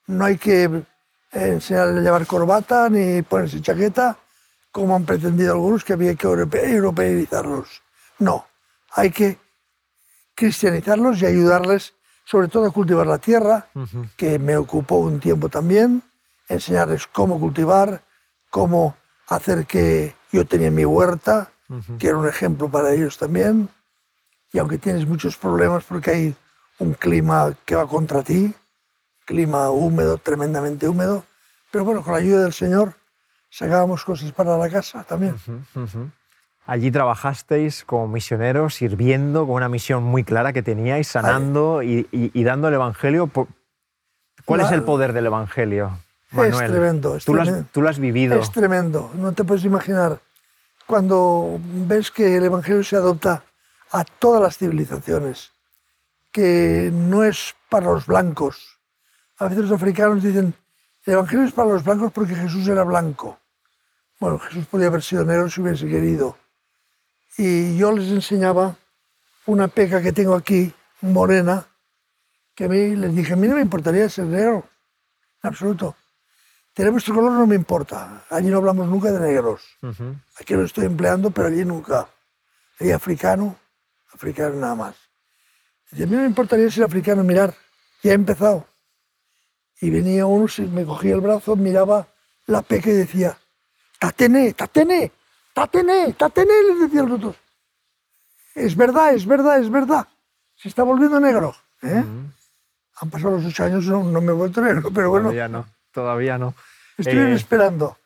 No 0.07 0.25
hay 0.25 0.37
que 0.37 0.63
eh, 0.63 0.83
enseñarles 1.31 1.99
a 1.99 2.01
llevar 2.01 2.27
corbata 2.27 2.89
ni 2.89 3.21
ponerse 3.21 3.61
chaqueta, 3.61 4.17
como 4.71 4.95
han 4.95 5.05
pretendido 5.05 5.53
algunos 5.53 5.83
que 5.83 5.93
había 5.93 6.15
que 6.15 6.27
europeizarlos. 6.27 7.81
No, 8.19 8.45
hay 8.91 9.11
que 9.11 9.37
cristianizarlos 10.35 11.21
y 11.21 11.25
ayudarles 11.25 11.93
sobre 12.25 12.47
todo 12.47 12.67
a 12.67 12.71
cultivar 12.71 13.07
la 13.07 13.17
tierra, 13.17 13.67
que 14.15 14.37
me 14.37 14.55
ocupó 14.55 14.97
un 14.97 15.19
tiempo 15.19 15.49
también, 15.49 16.03
enseñarles 16.47 17.07
cómo 17.07 17.39
cultivar, 17.39 18.03
cómo 18.51 18.95
hacer 19.27 19.65
que 19.65 20.15
yo 20.31 20.45
tenía 20.45 20.69
mi 20.69 20.85
huerta, 20.85 21.51
que 21.97 22.07
era 22.07 22.17
un 22.17 22.27
ejemplo 22.27 22.69
para 22.69 22.93
ellos 22.93 23.17
también, 23.17 23.69
y 24.51 24.59
aunque 24.59 24.77
tienes 24.77 25.07
muchos 25.07 25.37
problemas 25.37 25.83
porque 25.85 26.11
hay 26.11 26.35
un 26.79 26.93
clima 26.93 27.55
que 27.65 27.75
va 27.75 27.87
contra 27.87 28.21
ti, 28.21 28.53
clima 29.25 29.69
húmedo, 29.69 30.17
tremendamente 30.17 30.87
húmedo, 30.87 31.23
pero 31.71 31.83
bueno, 31.83 32.03
con 32.03 32.13
la 32.13 32.19
ayuda 32.19 32.43
del 32.43 32.53
Señor 32.53 32.93
sacábamos 33.49 34.03
cosas 34.03 34.31
para 34.31 34.57
la 34.57 34.69
casa 34.69 35.03
también. 35.03 35.35
Allí 36.69 36.91
trabajasteis 36.91 37.83
como 37.83 38.07
misioneros, 38.07 38.75
sirviendo 38.75 39.47
con 39.47 39.55
una 39.55 39.69
misión 39.69 40.03
muy 40.03 40.23
clara 40.23 40.53
que 40.53 40.61
teníais, 40.61 41.07
sanando 41.07 41.81
y, 41.81 42.43
dando 42.43 42.67
el 42.67 42.75
Evangelio. 42.75 43.27
¿Cuál 44.45 44.61
es 44.61 44.71
el 44.71 44.83
poder 44.83 45.13
del 45.13 45.25
Evangelio? 45.25 45.97
Manuel? 46.29 46.53
Es 46.53 46.71
tremendo. 46.71 47.17
tú, 47.25 47.81
Lo 47.81 47.89
has, 47.89 47.97
vivido. 47.97 48.39
Es 48.39 48.51
tremendo. 48.51 49.09
No 49.15 49.31
te 49.31 49.43
puedes 49.43 49.65
imaginar. 49.65 50.19
Cuando 50.85 51.59
ves 51.59 52.11
que 52.11 52.37
el 52.37 52.45
Evangelio 52.45 52.83
se 52.83 52.97
adopta 52.97 53.41
a 53.91 54.03
todas 54.03 54.39
las 54.39 54.59
civilizaciones, 54.59 55.51
que 56.31 56.91
no 56.93 57.23
es 57.23 57.55
para 57.69 57.87
los 57.87 58.05
blancos. 58.05 58.77
A 59.39 59.45
veces 59.45 59.63
los 59.63 59.71
africanos 59.71 60.21
dicen, 60.21 60.53
el 61.03 61.13
Evangelio 61.13 61.45
es 61.45 61.51
para 61.51 61.69
los 61.69 61.83
blancos 61.83 62.11
porque 62.11 62.35
Jesús 62.35 62.67
era 62.67 62.83
blanco. 62.83 63.39
Bueno, 64.19 64.37
Jesús 64.37 64.67
podía 64.67 64.85
haber 64.85 65.01
sido 65.01 65.25
negro 65.25 65.49
si 65.49 65.61
hubiese 65.61 65.87
querido 65.87 66.37
y 67.41 67.77
yo 67.77 67.93
les 67.93 68.09
enseñaba 68.09 68.75
una 69.45 69.69
peca 69.69 70.01
que 70.01 70.11
tengo 70.11 70.35
aquí, 70.35 70.73
morena, 70.99 71.65
que 72.53 72.65
a 72.65 72.67
mí 72.67 72.97
les 72.97 73.15
dije, 73.15 73.31
a 73.31 73.35
mí 73.37 73.47
no 73.47 73.55
me 73.55 73.61
importaría 73.61 74.09
ser 74.09 74.25
negro, 74.25 74.67
en 75.41 75.47
absoluto. 75.47 75.95
Tener 76.73 76.91
vuestro 76.91 77.15
color 77.15 77.31
no 77.31 77.47
me 77.47 77.55
importa, 77.55 78.25
allí 78.29 78.49
no 78.49 78.57
hablamos 78.57 78.89
nunca 78.89 79.09
de 79.13 79.21
negros. 79.21 79.63
Aquí 80.37 80.53
lo 80.53 80.65
estoy 80.65 80.85
empleando, 80.85 81.31
pero 81.31 81.47
allí 81.47 81.63
nunca. 81.63 82.09
Allí 82.77 82.91
africano, 82.91 83.55
africano 84.13 84.55
nada 84.55 84.75
más. 84.75 84.95
Y 85.93 86.03
a 86.03 86.07
mí 86.07 86.17
no 86.17 86.23
me 86.23 86.27
importaría 86.27 86.69
ser 86.69 86.83
africano, 86.83 87.23
mirar, 87.23 87.55
ya 88.03 88.11
he 88.11 88.15
empezado. 88.15 88.67
Y 89.79 89.89
venía 89.89 90.25
uno, 90.25 90.45
me 90.73 90.83
cogía 90.83 91.15
el 91.15 91.21
brazo, 91.21 91.55
miraba 91.55 92.05
la 92.47 92.61
peca 92.63 92.89
y 92.89 92.93
decía, 92.95 93.37
tatene, 93.97 94.51
tatene, 94.51 95.13
Tatené, 95.59 96.13
tatené, 96.13 96.53
les 96.69 96.79
decían 96.79 97.09
los 97.09 97.17
otros. 97.17 97.35
Es 98.55 98.77
verdad, 98.77 99.13
es 99.13 99.25
verdad, 99.25 99.59
es 99.59 99.69
verdad. 99.69 100.07
Se 100.55 100.69
está 100.69 100.83
volviendo 100.83 101.19
negro. 101.19 101.53
¿eh? 101.83 102.01
Han 103.01 103.09
pasado 103.09 103.31
los 103.31 103.45
ocho 103.45 103.65
años, 103.65 103.85
no, 103.85 104.21
me 104.21 104.31
he 104.31 104.35
vuelto 104.35 104.61
negro, 104.61 104.89
pero 104.95 105.09
bueno. 105.09 105.25
Todavía 105.25 105.49
no, 105.49 105.65
todavía 105.91 106.37
no. 106.37 106.53
Estoy 106.97 107.17
eh, 107.17 107.33
esperando. 107.33 107.97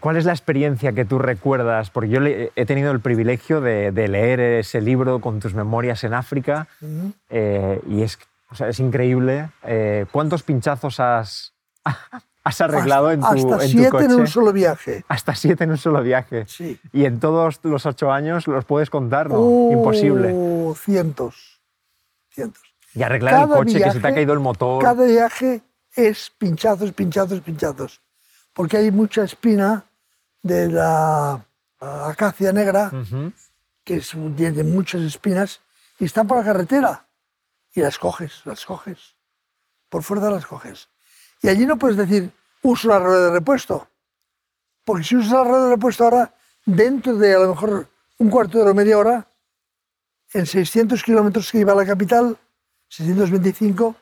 ¿Cuál 0.00 0.16
es 0.16 0.24
la 0.24 0.32
experiencia 0.32 0.94
que 0.94 1.04
tú 1.04 1.18
recuerdas? 1.18 1.90
Porque 1.90 2.08
yo 2.08 2.20
he 2.24 2.64
tenido 2.64 2.92
el 2.92 3.00
privilegio 3.00 3.60
de, 3.60 3.92
leer 3.92 4.40
ese 4.40 4.80
libro 4.80 5.20
con 5.20 5.40
tus 5.40 5.52
memorias 5.52 6.02
en 6.04 6.14
África 6.14 6.66
eh, 7.28 7.78
y 7.86 8.00
es, 8.00 8.18
o 8.50 8.54
sea, 8.54 8.68
es 8.70 8.80
increíble. 8.80 9.50
¿Cuántos 10.12 10.42
pinchazos 10.42 10.98
has, 10.98 11.52
has 12.44 12.60
arreglado 12.60 13.10
en 13.10 13.20
tu, 13.20 13.26
hasta 13.26 13.60
siete 13.60 14.04
en 14.04 14.12
un 14.12 14.26
solo 14.26 14.52
viaje. 14.52 15.04
Hasta 15.08 15.34
siete 15.34 15.64
en 15.64 15.70
un 15.70 15.78
solo 15.78 16.02
viaje. 16.02 16.44
Sí. 16.46 16.78
Y 16.92 17.06
en 17.06 17.18
todos 17.18 17.58
los 17.62 17.86
ocho 17.86 18.12
años 18.12 18.46
los 18.46 18.66
puedes 18.66 18.90
contar, 18.90 19.30
¿no? 19.30 19.40
Uh, 19.40 19.72
Imposible. 19.72 20.34
Cientos. 20.76 21.62
Cientos. 22.30 22.62
Y 22.94 23.02
arreglar 23.02 23.42
el 23.42 23.48
coche, 23.48 23.82
que 23.82 23.90
se 23.90 23.98
te 23.98 24.06
ha 24.06 24.14
caído 24.14 24.34
el 24.34 24.40
motor. 24.40 24.82
Cada 24.82 25.04
viaje 25.04 25.62
es 25.96 26.30
pinchazos, 26.38 26.92
pinchazos, 26.92 27.40
pinchazos. 27.40 28.02
Porque 28.52 28.76
hay 28.76 28.90
mucha 28.90 29.24
espina 29.24 29.84
de 30.42 30.68
la 30.68 31.44
acacia 31.80 32.52
negra, 32.52 32.92
que 33.82 34.00
tiene 34.36 34.62
muchas 34.62 35.00
espinas, 35.02 35.60
y 35.98 36.04
están 36.04 36.26
por 36.26 36.38
la 36.38 36.44
carretera. 36.44 37.06
Y 37.72 37.80
las 37.80 37.98
coges, 37.98 38.42
las 38.44 38.64
coges. 38.64 39.16
Por 39.88 40.02
fuerza 40.02 40.30
las 40.30 40.46
coges. 40.46 40.88
Y 41.42 41.48
allí 41.48 41.66
no 41.66 41.76
puedes 41.76 41.96
decir, 41.96 42.32
uso 42.62 42.88
la 42.88 42.98
rueda 42.98 43.26
de 43.26 43.32
repuesto. 43.32 43.88
Porque 44.84 45.04
si 45.04 45.16
usas 45.16 45.32
la 45.32 45.44
rueda 45.44 45.64
de 45.64 45.70
repuesto 45.70 46.04
ahora, 46.04 46.34
dentro 46.64 47.14
de 47.16 47.34
a 47.34 47.38
lo 47.38 47.48
mejor 47.50 47.88
un 48.18 48.30
cuarto 48.30 48.58
de 48.58 48.62
hora 48.62 48.72
o 48.72 48.74
media 48.74 48.98
hora, 48.98 49.28
en 50.32 50.46
600 50.46 51.02
kilómetros 51.02 51.50
que 51.50 51.58
iba 51.58 51.72
a 51.72 51.76
la 51.76 51.86
capital, 51.86 52.36
625, 52.88 53.94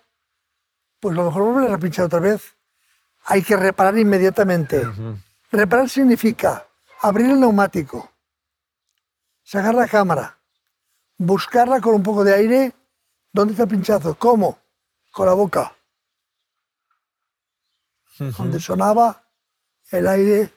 pues 1.00 1.12
a 1.12 1.20
lo 1.20 1.26
mejor 1.26 1.42
volverás 1.42 1.74
a 1.74 1.78
pinchar 1.78 2.06
otra 2.06 2.20
vez. 2.20 2.56
Hay 3.24 3.42
que 3.42 3.56
reparar 3.56 3.98
inmediatamente. 3.98 4.86
Reparar 5.50 5.88
significa 5.88 6.66
abrir 7.00 7.30
el 7.30 7.40
neumático, 7.40 8.10
sacar 9.42 9.74
la 9.74 9.86
cámara, 9.86 10.38
buscarla 11.18 11.80
con 11.80 11.94
un 11.94 12.02
poco 12.02 12.24
de 12.24 12.34
aire. 12.34 12.72
¿Dónde 13.32 13.52
está 13.52 13.64
el 13.64 13.68
pinchazo? 13.68 14.14
¿Cómo? 14.14 14.58
Con 15.10 15.26
la 15.26 15.34
boca 15.34 15.74
donde 18.18 18.60
sonaba 18.60 19.22
el 19.90 20.06
aire. 20.06 20.50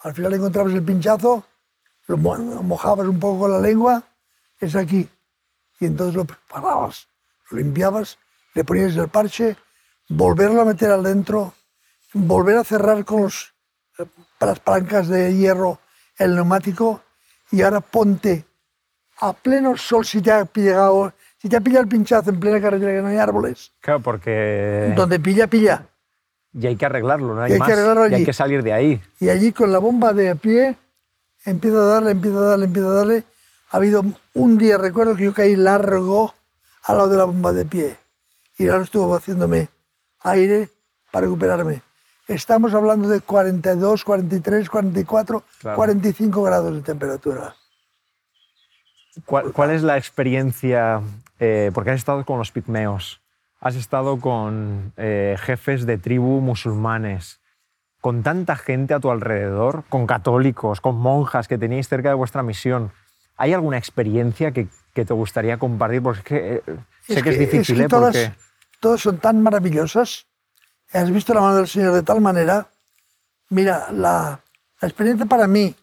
Al 0.00 0.14
final 0.14 0.34
encontrabas 0.34 0.72
el 0.72 0.82
pinchazo, 0.82 1.44
lo 2.06 2.16
mojabas 2.16 3.06
un 3.06 3.18
poco 3.18 3.40
con 3.40 3.52
la 3.52 3.60
lengua, 3.60 4.02
es 4.58 4.76
aquí. 4.76 5.08
Y 5.80 5.86
entonces 5.86 6.14
lo 6.14 6.24
preparabas, 6.24 7.08
lo 7.50 7.58
limpiabas, 7.58 8.18
le 8.54 8.64
ponías 8.64 8.96
el 8.96 9.08
parche, 9.08 9.56
volverlo 10.08 10.62
a 10.62 10.64
meter 10.64 10.90
adentro, 10.90 11.54
volver 12.12 12.56
a 12.58 12.64
cerrar 12.64 13.04
con 13.04 13.22
los, 13.22 13.54
eh, 13.98 14.06
las 14.40 14.60
palancas 14.60 15.08
de 15.08 15.34
hierro 15.34 15.80
el 16.18 16.34
neumático 16.34 17.02
y 17.50 17.62
ahora 17.62 17.80
ponte 17.80 18.44
a 19.18 19.32
pleno 19.32 19.76
sol 19.76 20.04
si 20.04 20.20
te 20.20 20.32
ha 20.32 20.44
pillado, 20.44 21.12
si 21.38 21.48
te 21.48 21.56
ha 21.56 21.60
pillado 21.60 21.82
el 21.82 21.88
pinchazo 21.88 22.30
en 22.30 22.40
plena 22.40 22.60
carretera 22.60 22.92
que 22.92 23.02
no 23.02 23.08
hay 23.08 23.18
árboles. 23.18 23.72
Claro, 23.80 24.00
porque... 24.00 24.92
Donde 24.96 25.20
pilla, 25.20 25.46
pilla. 25.46 25.86
Y 26.58 26.66
hay 26.66 26.76
que 26.76 26.86
arreglarlo, 26.86 27.34
no 27.34 27.42
hay, 27.42 27.52
hay 27.52 27.58
más. 27.58 27.68
Que 27.68 28.14
hay 28.14 28.24
que 28.24 28.32
salir 28.32 28.62
de 28.62 28.72
ahí. 28.72 29.00
Y 29.20 29.28
allí 29.28 29.52
con 29.52 29.72
la 29.72 29.78
bomba 29.78 30.14
de 30.14 30.30
a 30.30 30.34
pie, 30.36 30.76
empiezo 31.44 31.82
a 31.82 31.86
darle, 31.86 32.12
empiezo 32.12 32.38
a 32.38 32.46
darle, 32.46 32.64
empiezo 32.64 32.90
a 32.90 32.94
darle. 32.94 33.24
Ha 33.70 33.76
habido 33.76 34.02
un 34.32 34.56
día, 34.56 34.78
recuerdo 34.78 35.14
que 35.16 35.24
yo 35.24 35.34
caí 35.34 35.54
largo 35.54 36.34
al 36.84 36.96
lado 36.96 37.10
de 37.10 37.16
la 37.18 37.24
bomba 37.24 37.52
de 37.52 37.66
pie. 37.66 37.96
Y 38.56 38.68
ahora 38.68 38.84
estuvo 38.84 39.14
haciéndome 39.14 39.68
aire 40.20 40.70
para 41.10 41.26
recuperarme. 41.26 41.82
Estamos 42.26 42.72
hablando 42.72 43.08
de 43.08 43.20
42, 43.20 44.02
43, 44.02 44.70
44, 44.70 45.44
45 45.74 46.42
grados 46.42 46.74
de 46.74 46.80
temperatura. 46.80 47.54
¿Cuál, 49.26 49.70
es 49.70 49.82
la 49.82 49.98
experiencia? 49.98 51.02
Eh, 51.38 51.70
porque 51.74 51.90
has 51.90 51.98
estado 51.98 52.24
con 52.24 52.38
los 52.38 52.50
pigmeos 52.50 53.20
has 53.60 53.76
estado 53.76 54.20
con 54.20 54.92
eh, 54.96 55.36
jefes 55.38 55.86
de 55.86 55.98
tribu 55.98 56.40
musulmanes, 56.40 57.40
con 58.00 58.22
tanta 58.22 58.56
gente 58.56 58.94
a 58.94 59.00
tu 59.00 59.10
alrededor, 59.10 59.84
con 59.88 60.06
católicos, 60.06 60.80
con 60.80 60.96
monjas 60.96 61.48
que 61.48 61.58
teníais 61.58 61.88
cerca 61.88 62.10
de 62.10 62.14
vuestra 62.14 62.42
misión. 62.42 62.92
¿Hay 63.36 63.52
alguna 63.52 63.78
experiencia 63.78 64.52
que, 64.52 64.68
te 64.94 65.12
gustaría 65.12 65.58
compartir? 65.58 66.02
Porque 66.02 66.20
es 66.20 66.24
que, 66.24 66.54
eh, 66.56 66.76
sé 67.02 67.22
que, 67.22 67.30
es 67.30 67.38
difícil, 67.38 67.80
¿eh? 67.80 67.88
todas, 67.88 68.32
todas 68.80 69.00
son 69.00 69.18
tan 69.18 69.42
maravillosas. 69.42 70.26
Has 70.92 71.10
visto 71.10 71.34
la 71.34 71.40
mano 71.40 71.56
del 71.56 71.68
Señor 71.68 71.92
de 71.92 72.02
tal 72.02 72.20
manera. 72.20 72.68
Mira, 73.50 73.88
la, 73.92 74.40
la 74.80 74.88
experiencia 74.88 75.26
para 75.26 75.46
mí, 75.46 75.74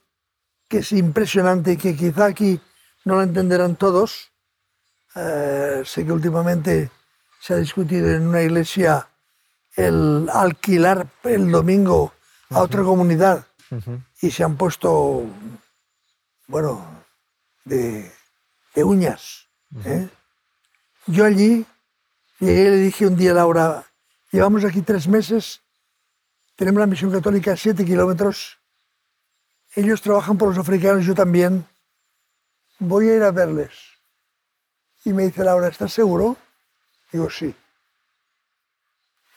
que 0.68 0.80
es 0.80 0.92
impresionante 0.92 1.74
y 1.74 1.78
que 1.78 1.96
quizá 1.96 2.26
aquí 2.26 2.60
no 3.06 3.18
la 3.18 3.24
entenderán 3.24 3.76
todos, 3.76 4.32
eh, 5.16 5.84
sé 5.86 6.06
que 6.06 6.12
últimamente 6.12 6.90
se 7.44 7.54
ha 7.54 7.58
discutido 7.58 8.10
en 8.10 8.26
una 8.28 8.42
iglesia 8.42 9.06
el 9.76 10.30
alquilar 10.32 11.10
el 11.24 11.52
domingo 11.52 12.14
a 12.50 12.62
otra 12.62 12.84
comunidad 12.84 13.46
y 14.22 14.32
se 14.32 14.46
han 14.46 14.56
puesto, 14.56 15.26
bueno, 16.48 17.04
de, 17.66 18.10
uñas. 18.78 19.50
¿eh? 19.84 20.08
Yo 21.08 21.26
allí 21.26 21.66
Llegué 22.40 22.62
y 22.62 22.70
le 22.70 22.78
dije 22.78 23.08
un 23.08 23.18
día 23.18 23.32
a 23.32 23.36
Laura, 23.36 23.86
llevamos 24.32 24.64
aquí 24.64 24.82
tres 24.82 25.08
meses, 25.08 25.62
tenemos 26.56 26.80
la 26.80 26.88
misión 26.88 27.12
católica 27.12 27.54
a 27.54 27.58
siete 27.58 27.86
kilómetros, 27.86 28.58
ellos 29.76 30.02
trabajan 30.02 30.38
por 30.38 30.50
los 30.50 30.58
africanos, 30.58 31.06
yo 31.06 31.14
también, 31.14 31.66
voy 32.80 33.10
a 33.10 33.16
ir 33.16 33.24
a 33.24 33.32
verles. 33.32 33.72
Y 35.06 35.14
me 35.14 35.24
dice 35.24 35.44
Laura, 35.44 35.68
¿estás 35.68 35.94
seguro? 35.94 36.38
Digo, 37.14 37.30
sí. 37.30 37.56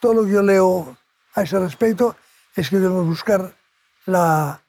Todo 0.01 0.15
lo 0.15 0.23
que 0.25 0.31
yo 0.31 0.41
leo 0.41 0.97
a 1.35 1.43
ese 1.43 1.59
respecto 1.59 2.15
es 2.55 2.69
que 2.69 2.79
debemos 2.79 3.05
buscar 3.05 3.53
la, 4.05 4.61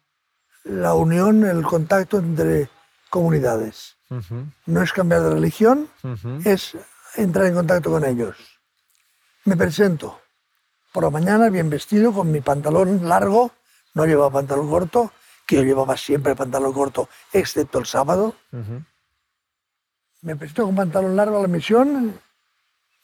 la 0.65 0.95
unión, 0.95 1.45
el 1.45 1.65
contacto 1.65 2.19
entre 2.19 2.69
comunidades. 3.09 3.97
No 4.67 4.83
es 4.83 4.93
cambiar 4.93 5.23
de 5.23 5.31
religión, 5.31 5.89
es 6.45 6.77
entrar 7.17 7.47
en 7.47 7.55
contacto 7.55 7.91
con 7.91 8.05
ellos. 8.05 8.37
Me 9.45 9.57
presento 9.57 10.21
por 10.93 11.05
la 11.05 11.11
mañana 11.11 11.49
bien 11.49 11.71
vestido, 11.71 12.13
con 12.13 12.31
mi 12.31 12.41
pantalón 12.41 13.09
largo, 13.09 13.53
no 13.95 14.05
llevaba 14.05 14.31
pantalón 14.31 14.69
corto, 14.69 15.13
que 15.47 15.57
yo 15.57 15.63
llevaba 15.63 15.97
siempre 15.97 16.37
pantalón 16.37 16.73
corto, 16.75 17.09
excepto 17.33 17.79
el 17.79 17.87
sábado. 17.87 18.35
Me 20.21 20.37
presento 20.37 20.65
con 20.65 20.77
pantalón 20.77 21.17
largo 21.17 21.39
a 21.39 21.43
la 21.43 21.49
misión. 21.49 22.21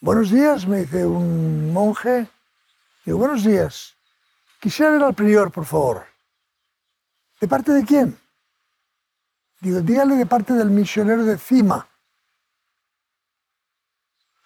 Buenos 0.05 0.31
días, 0.31 0.67
me 0.67 0.81
dice 0.81 1.07
un 1.07 1.73
monje. 1.73 2.29
Digo, 3.07 3.17
buenos 3.17 3.43
días. 3.43 3.95
Quisiera 4.61 4.93
ver 4.93 5.03
al 5.03 5.14
prior, 5.14 5.51
por 5.51 5.64
favor. 5.64 6.05
¿De 7.40 7.49
parte 7.49 7.73
de 7.73 7.87
quién? 7.87 8.21
Digo, 9.61 9.81
dígale 9.81 10.17
de 10.17 10.27
parte 10.27 10.53
del 10.53 10.69
misionero 10.69 11.25
de 11.25 11.38
Cima. 11.38 11.88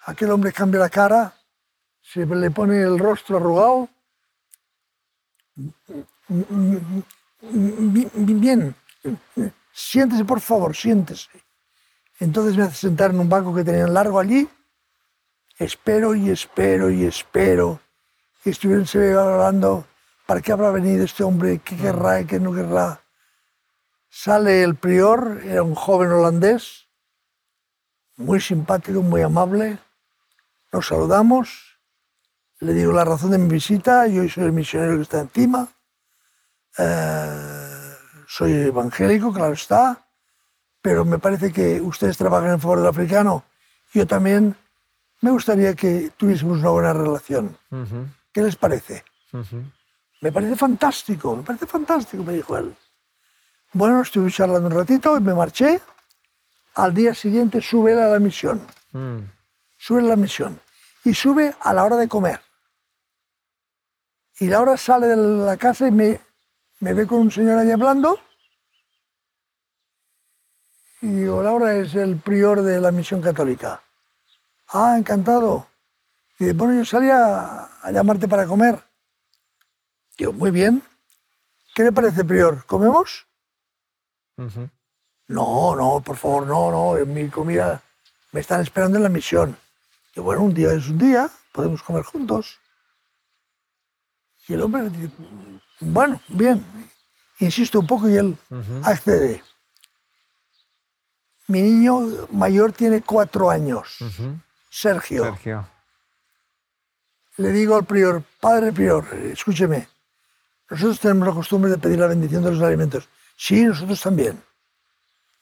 Aquel 0.06 0.30
hombre 0.30 0.52
cambia 0.52 0.78
la 0.78 0.90
cara, 0.90 1.34
se 2.02 2.24
le 2.24 2.52
pone 2.52 2.80
el 2.80 2.96
rostro 2.96 3.38
arrugado. 3.38 3.88
Bien, 7.48 8.76
siéntese 9.72 10.24
por 10.24 10.40
favor, 10.40 10.76
siéntese. 10.76 11.30
Entonces 12.20 12.56
me 12.56 12.62
hace 12.62 12.76
sentar 12.76 13.10
en 13.10 13.18
un 13.18 13.28
banco 13.28 13.52
que 13.52 13.64
tenía 13.64 13.88
largo 13.88 14.20
allí. 14.20 14.48
Espero 15.58 16.14
y 16.14 16.30
espero 16.30 16.88
y 16.88 17.04
espero. 17.04 17.80
Y 18.44 18.50
estuvieron 18.50 18.86
hablando, 19.18 19.86
¿para 20.24 20.40
qué 20.40 20.52
habrá 20.52 20.70
venido 20.70 21.04
este 21.04 21.24
hombre? 21.24 21.58
¿Qué 21.58 21.76
querrá 21.76 22.20
y 22.20 22.26
qué 22.26 22.38
no 22.38 22.54
querrá? 22.54 23.00
Sale 24.08 24.62
el 24.62 24.76
prior, 24.76 25.40
era 25.44 25.64
un 25.64 25.74
joven 25.74 26.12
holandés, 26.12 26.86
muy 28.16 28.40
simpático, 28.40 29.02
muy 29.02 29.22
amable. 29.22 29.78
Nos 30.70 30.86
saludamos, 30.86 31.80
le 32.60 32.72
digo 32.72 32.92
la 32.92 33.04
razón 33.04 33.32
de 33.32 33.38
mi 33.38 33.48
visita, 33.48 34.06
yo 34.06 34.28
soy 34.28 34.44
el 34.44 34.52
misionero 34.52 34.96
que 34.96 35.02
está 35.02 35.20
encima, 35.20 35.68
eh, 36.78 37.94
soy 38.28 38.52
evangélico, 38.52 39.32
claro 39.32 39.54
está, 39.54 40.06
pero 40.80 41.04
me 41.04 41.18
parece 41.18 41.52
que 41.52 41.80
ustedes 41.80 42.16
trabajan 42.16 42.52
en 42.52 42.60
favor 42.60 42.78
del 42.78 42.88
africano, 42.88 43.44
yo 43.92 44.06
también 44.06 44.56
me 45.20 45.30
gustaría 45.30 45.74
que 45.74 46.12
tuviésemos 46.16 46.58
una 46.58 46.70
buena 46.70 46.92
relación. 46.92 47.56
¿Qué 48.32 48.42
les 48.42 48.56
parece? 48.56 49.04
Me 50.20 50.32
parece 50.32 50.56
fantástico, 50.56 51.36
me 51.36 51.42
parece 51.42 51.66
fantástico, 51.66 52.22
me 52.22 52.34
dijo 52.34 52.56
él. 52.56 52.74
Bueno, 53.72 54.02
estuve 54.02 54.30
charlando 54.30 54.68
un 54.68 54.74
ratito 54.74 55.16
y 55.16 55.20
me 55.20 55.34
marché. 55.34 55.80
Al 56.74 56.94
día 56.94 57.14
siguiente 57.14 57.60
sube 57.60 57.92
a 57.92 58.08
la 58.08 58.18
misión. 58.18 58.66
Mm. 58.92 59.18
Sube 59.76 60.00
a 60.00 60.04
la 60.04 60.16
misión. 60.16 60.60
Y 61.04 61.14
sube 61.14 61.54
a 61.60 61.74
la 61.74 61.84
hora 61.84 61.96
de 61.96 62.08
comer. 62.08 62.40
Y 64.40 64.46
Laura 64.46 64.76
sale 64.76 65.08
de 65.08 65.16
la 65.16 65.56
casa 65.56 65.88
y 65.88 65.90
me, 65.90 66.20
me 66.80 66.94
ve 66.94 67.06
con 67.06 67.18
un 67.18 67.30
señor 67.30 67.58
ahí 67.58 67.70
hablando. 67.70 68.18
Y 71.00 71.08
digo, 71.08 71.42
Laura 71.42 71.74
es 71.76 71.94
el 71.94 72.16
prior 72.16 72.62
de 72.62 72.80
la 72.80 72.90
misión 72.90 73.20
católica. 73.20 73.82
Ah, 74.68 74.96
encantado. 74.98 75.66
Y 76.38 76.44
dice, 76.44 76.56
bueno, 76.56 76.74
yo 76.74 76.84
salía 76.84 77.64
a 77.82 77.90
llamarte 77.90 78.28
para 78.28 78.46
comer. 78.46 78.82
Digo, 80.16 80.32
muy 80.32 80.50
bien. 80.50 80.82
¿Qué 81.74 81.84
le 81.84 81.92
parece, 81.92 82.24
prior? 82.24 82.64
¿Comemos? 82.66 83.26
No, 85.28 85.76
no, 85.76 86.00
por 86.00 86.16
favor, 86.16 86.46
no, 86.46 86.70
no, 86.70 86.96
en 86.96 87.12
mi 87.12 87.28
comida 87.28 87.82
me 88.32 88.40
están 88.40 88.60
esperando 88.60 88.96
en 88.96 89.04
la 89.04 89.08
misión. 89.08 89.56
Y 90.14 90.20
bueno, 90.20 90.42
un 90.42 90.54
día 90.54 90.72
es 90.72 90.88
un 90.88 90.98
día, 90.98 91.30
podemos 91.52 91.82
comer 91.82 92.02
juntos. 92.02 92.58
Y 94.46 94.54
el 94.54 94.62
hombre 94.62 94.88
dice, 94.88 95.12
bueno, 95.80 96.20
bien, 96.28 96.64
insisto 97.38 97.80
un 97.80 97.86
poco 97.86 98.08
y 98.08 98.16
él 98.16 98.36
accede. 98.84 99.42
Mi 101.46 101.62
niño 101.62 102.28
mayor 102.30 102.72
tiene 102.72 103.02
cuatro 103.02 103.50
años, 103.50 103.98
Sergio. 104.70 105.24
Sergio. 105.24 105.68
Le 107.36 107.52
digo 107.52 107.76
al 107.76 107.84
prior, 107.84 108.22
padre 108.40 108.72
prior, 108.72 109.06
escúcheme, 109.14 109.88
nosotros 110.68 111.00
tenemos 111.00 111.28
la 111.28 111.34
costumbre 111.34 111.70
de 111.70 111.78
pedir 111.78 111.98
la 111.98 112.08
bendición 112.08 112.42
de 112.42 112.50
los 112.50 112.62
alimentos. 112.62 113.08
Sí, 113.36 113.64
nosotros 113.64 114.00
también. 114.00 114.42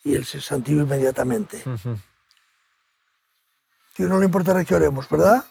Y 0.05 0.15
él 0.15 0.25
se 0.25 0.41
santió 0.41 0.77
inmediatamente. 0.83 1.63
Uh 1.65 1.97
no 3.99 4.19
le 4.19 4.27
importará 4.27 4.65
que 4.65 4.75
oremos, 4.75 5.09
¿verdad? 5.09 5.45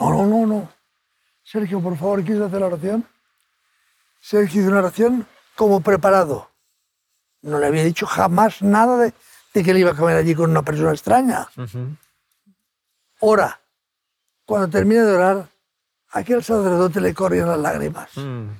No, 0.00 0.10
no, 0.10 0.26
no, 0.26 0.46
no. 0.46 0.72
Sergio, 1.44 1.80
por 1.80 1.96
favor, 1.96 2.24
¿quieres 2.24 2.42
hacer 2.42 2.60
la 2.60 2.66
oración? 2.66 3.06
Sergio 4.20 4.62
hizo 4.62 4.70
una 4.70 4.80
oración 4.80 5.26
como 5.54 5.80
preparado. 5.80 6.50
No 7.42 7.58
le 7.58 7.66
había 7.66 7.84
dicho 7.84 8.06
jamás 8.06 8.62
nada 8.62 8.96
de, 8.96 9.12
que 9.62 9.70
él 9.70 9.78
iba 9.78 9.92
a 9.92 9.96
comer 9.96 10.16
allí 10.16 10.34
con 10.34 10.50
una 10.50 10.62
persona 10.62 10.90
extraña. 10.90 11.46
Ora. 13.26 13.58
Cuando 14.44 14.68
termina 14.68 15.02
de 15.02 15.12
orar, 15.12 15.48
aquel 16.10 16.44
sacerdote 16.44 17.00
le 17.00 17.14
corrían 17.14 17.48
las 17.48 17.58
lágrimas. 17.58 18.10
Mm. 18.16 18.50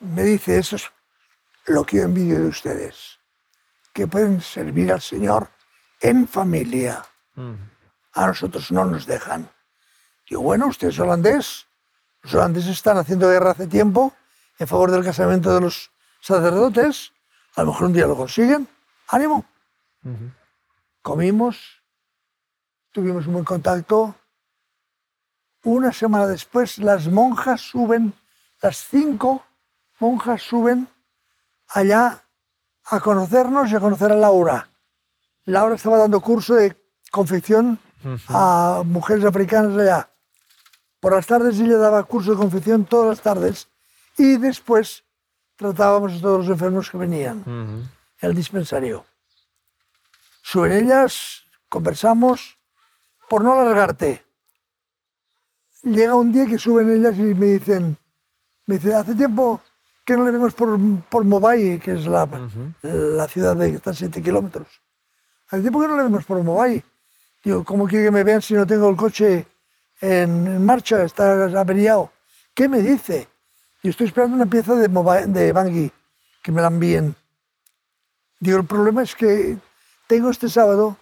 me 0.00 0.22
dice, 0.22 0.58
eso 0.58 0.76
es 0.76 0.90
lo 1.66 1.84
que 1.84 1.96
yo 1.96 2.02
envidio 2.04 2.38
de 2.38 2.46
ustedes, 2.46 3.18
que 3.92 4.06
pueden 4.06 4.40
servir 4.40 4.92
al 4.92 5.00
Señor 5.00 5.48
en 6.00 6.28
familia. 6.28 7.04
Mm. 7.34 7.54
A 8.12 8.26
nosotros 8.26 8.70
no 8.70 8.84
nos 8.84 9.06
dejan. 9.06 9.50
Digo, 10.28 10.42
bueno, 10.42 10.66
usted 10.68 10.88
es 10.88 10.98
holandés, 10.98 11.66
los 12.22 12.34
holandeses 12.34 12.72
están 12.72 12.98
haciendo 12.98 13.28
guerra 13.28 13.52
hace 13.52 13.66
tiempo 13.66 14.14
en 14.58 14.68
favor 14.68 14.90
del 14.90 15.04
casamiento 15.04 15.54
de 15.54 15.62
los 15.62 15.90
sacerdotes, 16.20 17.12
a 17.56 17.62
lo 17.62 17.68
mejor 17.68 17.86
un 17.86 17.92
día 17.94 18.06
lo 18.06 18.16
consiguen, 18.16 18.68
ánimo. 19.08 19.44
Comimos, 21.02 21.82
tuvimos 22.92 23.26
un 23.26 23.34
buen 23.34 23.44
contacto. 23.44 24.14
Una 25.64 25.92
semana 25.92 26.26
después 26.26 26.78
las 26.78 27.08
monjas 27.08 27.60
suben, 27.60 28.14
las 28.60 28.76
cinco 28.84 29.44
monjas 29.98 30.42
suben 30.42 30.88
allá 31.68 32.22
a 32.84 33.00
conocernos 33.00 33.70
y 33.70 33.76
a 33.76 33.80
conocer 33.80 34.12
a 34.12 34.16
Laura. 34.16 34.68
Laura 35.44 35.74
estaba 35.74 35.98
dando 35.98 36.20
curso 36.20 36.54
de 36.54 36.76
confección 37.10 37.78
a 38.28 38.82
mujeres 38.84 39.24
africanas 39.24 39.76
allá. 39.76 40.10
Por 41.00 41.14
las 41.14 41.26
tardes 41.26 41.58
ella 41.58 41.78
daba 41.78 42.04
curso 42.04 42.32
de 42.32 42.36
confección 42.36 42.84
todas 42.84 43.08
las 43.08 43.20
tardes 43.20 43.68
y 44.16 44.36
después 44.36 45.04
tratábamos 45.56 46.12
a 46.14 46.20
todos 46.20 46.46
los 46.46 46.48
enfermos 46.48 46.90
que 46.90 46.98
venían 46.98 47.42
en 47.46 47.88
el 48.20 48.34
dispensario. 48.34 49.04
Suben 50.42 50.72
ellas, 50.72 51.42
conversamos, 51.68 52.58
por 53.28 53.42
no 53.42 53.58
alargarte. 53.58 54.24
Llega 55.82 56.14
un 56.14 56.32
día 56.32 56.46
que 56.46 56.58
suben 56.58 56.90
ellas 56.90 57.16
y 57.18 57.34
me 57.34 57.46
dicen, 57.46 57.96
me 58.66 58.76
hace 58.76 59.14
tiempo 59.14 59.60
que 60.04 60.16
no 60.16 60.24
le 60.24 60.30
vemos 60.30 60.54
por, 60.54 60.78
por 61.08 61.24
Mobay, 61.24 61.78
que 61.78 61.92
es 61.92 62.06
la, 62.06 62.28
la 62.82 63.28
ciudad 63.28 63.56
de 63.56 63.70
que 63.70 63.76
está 63.76 63.90
a 63.90 63.94
7 63.94 64.22
kilómetros. 64.22 64.68
Hace 65.48 65.62
tiempo 65.62 65.80
que 65.80 65.88
no 65.88 65.96
le 65.96 66.04
vemos 66.04 66.24
por 66.24 66.42
Mobay. 66.42 66.82
Digo, 67.44 67.64
¿cómo 67.64 67.86
quiere 67.86 68.06
que 68.06 68.10
me 68.10 68.24
vean 68.24 68.42
si 68.42 68.54
no 68.54 68.66
tengo 68.66 68.88
el 68.88 68.96
coche 68.96 69.46
en, 70.00 70.64
marcha? 70.64 71.02
Está 71.02 71.44
averiado. 71.58 72.10
¿Qué 72.54 72.68
me 72.68 72.82
dice? 72.82 73.28
Yo 73.82 73.90
estoy 73.90 74.06
esperando 74.08 74.36
una 74.36 74.46
pieza 74.46 74.74
de, 74.74 74.88
de 74.88 75.52
Bangui, 75.52 75.92
que 76.42 76.52
me 76.52 76.60
la 76.62 76.68
envíen. 76.68 77.14
Digo, 78.40 78.58
el 78.58 78.64
problema 78.66 79.02
es 79.02 79.14
que 79.14 79.56
tengo 80.06 80.30
este 80.30 80.48
sábado 80.48 80.96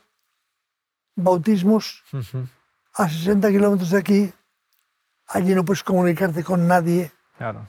bautismos 1.17 2.03
a 2.95 3.09
60 3.09 3.49
kilómetros 3.51 3.91
de 3.91 3.99
aquí. 3.99 4.33
Allí 5.29 5.55
no 5.55 5.65
puedes 5.65 5.83
comunicarte 5.83 6.45
con 6.45 6.67
nadie. 6.69 7.11
Claro 7.39 7.69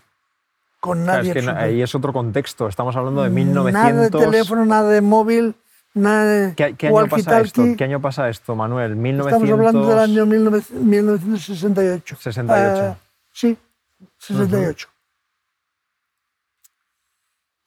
con 0.85 1.03
nadie. 1.03 1.33
ahí 1.57 1.81
es 1.81 1.95
otro 1.95 2.13
contexto, 2.13 2.67
estamos 2.67 2.95
hablando 2.95 3.23
de 3.23 3.31
1900. 3.31 3.73
Nada 3.73 4.01
de 4.03 4.11
teléfono, 4.11 4.65
nada 4.65 4.89
de 4.91 5.01
móvil, 5.01 5.55
na- 5.95 6.53
¿Qué, 6.55 6.75
qué 6.75 6.89
año 6.89 7.07
pasa 7.07 7.41
esto? 7.41 7.63
¿Qué 7.75 7.83
año 7.83 7.99
pasa 7.99 8.29
esto, 8.29 8.55
Manuel? 8.55 8.95
1900... 8.95 9.41
Estamos 9.49 9.67
hablando 9.67 9.89
del 9.89 9.99
año 9.99 10.25
19- 10.27 10.69
1968. 10.73 12.17
68. 12.19 12.83
Ah, 12.83 12.97
sí, 13.33 13.57
68. 14.19 14.87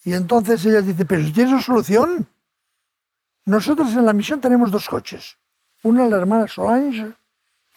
Y 0.04 0.14
entonces 0.14 0.64
ella 0.64 0.80
dice, 0.80 1.04
pero 1.04 1.22
si 1.22 1.32
tienes 1.32 1.64
solución. 1.64 2.28
Nosotros 3.44 3.92
en 3.94 4.04
la 4.04 4.12
misión 4.12 4.40
tenemos 4.40 4.70
dos 4.70 4.88
coches. 4.88 5.38
Una 5.82 6.06
la 6.06 6.18
hermana 6.18 6.46
Solange 6.46 7.14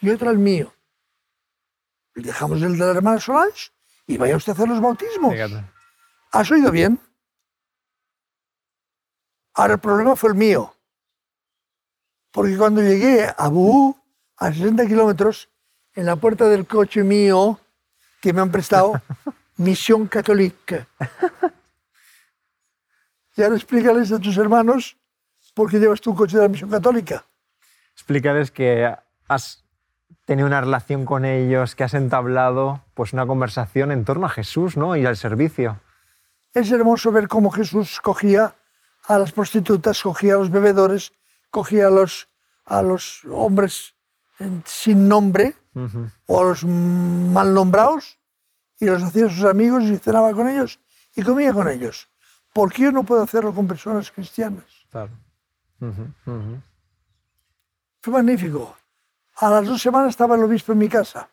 y 0.00 0.10
otra 0.10 0.30
el 0.30 0.38
mío. 0.38 0.72
Y 2.14 2.22
dejamos 2.22 2.60
el 2.62 2.72
de 2.72 2.84
la 2.84 2.90
hermana 2.90 3.20
Solange 3.20 3.70
y 4.06 4.18
vaya 4.18 4.36
usted 4.36 4.52
a 4.52 4.54
hacer 4.54 4.68
los 4.68 4.80
bautismos. 4.80 5.32
Fíjate. 5.32 5.64
¿Has 6.32 6.50
oído 6.50 6.70
bien? 6.70 6.98
Ahora 9.54 9.74
el 9.74 9.80
problema 9.80 10.16
fue 10.16 10.30
el 10.30 10.36
mío. 10.36 10.74
Porque 12.30 12.56
cuando 12.56 12.80
llegué 12.82 13.26
a 13.36 13.48
Buú, 13.48 13.94
a 14.36 14.52
60 14.52 14.86
kilómetros, 14.86 15.50
en 15.94 16.06
la 16.06 16.16
puerta 16.16 16.48
del 16.48 16.66
coche 16.66 17.02
mío, 17.02 17.60
que 18.20 18.32
me 18.32 18.40
han 18.40 18.50
prestado, 18.50 18.92
Misión 19.56 20.06
Católica. 20.06 20.88
Y 23.36 23.42
ahora 23.42 23.56
explícales 23.56 24.12
a 24.12 24.18
tus 24.18 24.36
hermanos 24.36 24.96
por 25.54 25.70
qué 25.70 25.78
llevas 25.78 26.00
tu 26.00 26.14
coche 26.14 26.36
de 26.36 26.42
la 26.42 26.48
Misión 26.48 26.70
Católica. 26.70 27.24
Explícales 27.94 28.50
que 28.50 28.94
has 29.28 29.64
tenido 30.24 30.46
una 30.46 30.60
relación 30.60 31.04
con 31.04 31.24
ellos, 31.24 31.74
que 31.74 31.84
has 31.84 31.94
entablado 31.94 32.82
pues, 32.94 33.12
una 33.12 33.26
conversación 33.26 33.92
en 33.92 34.04
torno 34.04 34.26
a 34.26 34.30
Jesús 34.30 34.76
¿no? 34.76 34.96
y 34.96 35.04
al 35.06 35.16
servicio. 35.16 35.80
Es 36.54 36.70
hermoso 36.70 37.12
ver 37.12 37.28
cómo 37.28 37.50
Jesús 37.50 38.00
cogía 38.00 38.54
a 39.06 39.18
las 39.18 39.32
prostitutas, 39.32 40.02
cogía 40.02 40.34
a 40.34 40.38
los 40.38 40.50
bebedores, 40.50 41.12
cogía 41.50 41.88
a 41.88 41.90
los, 41.90 42.28
a 42.64 42.82
los 42.82 43.24
hombres 43.30 43.94
sin 44.64 45.08
nombre 45.08 45.54
o 46.26 46.40
a 46.40 46.44
los 46.44 46.64
mal 46.64 47.54
nombrados 47.54 48.18
y 48.78 48.86
los 48.86 49.02
hacía 49.02 49.28
sus 49.28 49.44
amigos 49.44 49.84
y 49.84 49.96
cenaba 49.98 50.32
con 50.32 50.48
ellos 50.48 50.80
y 51.14 51.22
comía 51.22 51.52
con 51.52 51.68
ellos. 51.68 52.08
¿Por 52.52 52.72
qué 52.72 52.82
yo 52.82 52.92
no 52.92 53.02
puedo 53.04 53.22
hacerlo 53.22 53.54
con 53.54 53.66
personas 53.66 54.10
cristianas? 54.10 54.64
Claro. 54.90 55.10
Fue 58.00 58.12
magnífico. 58.12 58.76
A 59.36 59.50
las 59.50 59.66
dos 59.66 59.80
semanas 59.80 60.10
estaba 60.10 60.36
el 60.36 60.44
obispo 60.44 60.72
en 60.72 60.78
mi 60.78 60.88
casa 60.88 61.28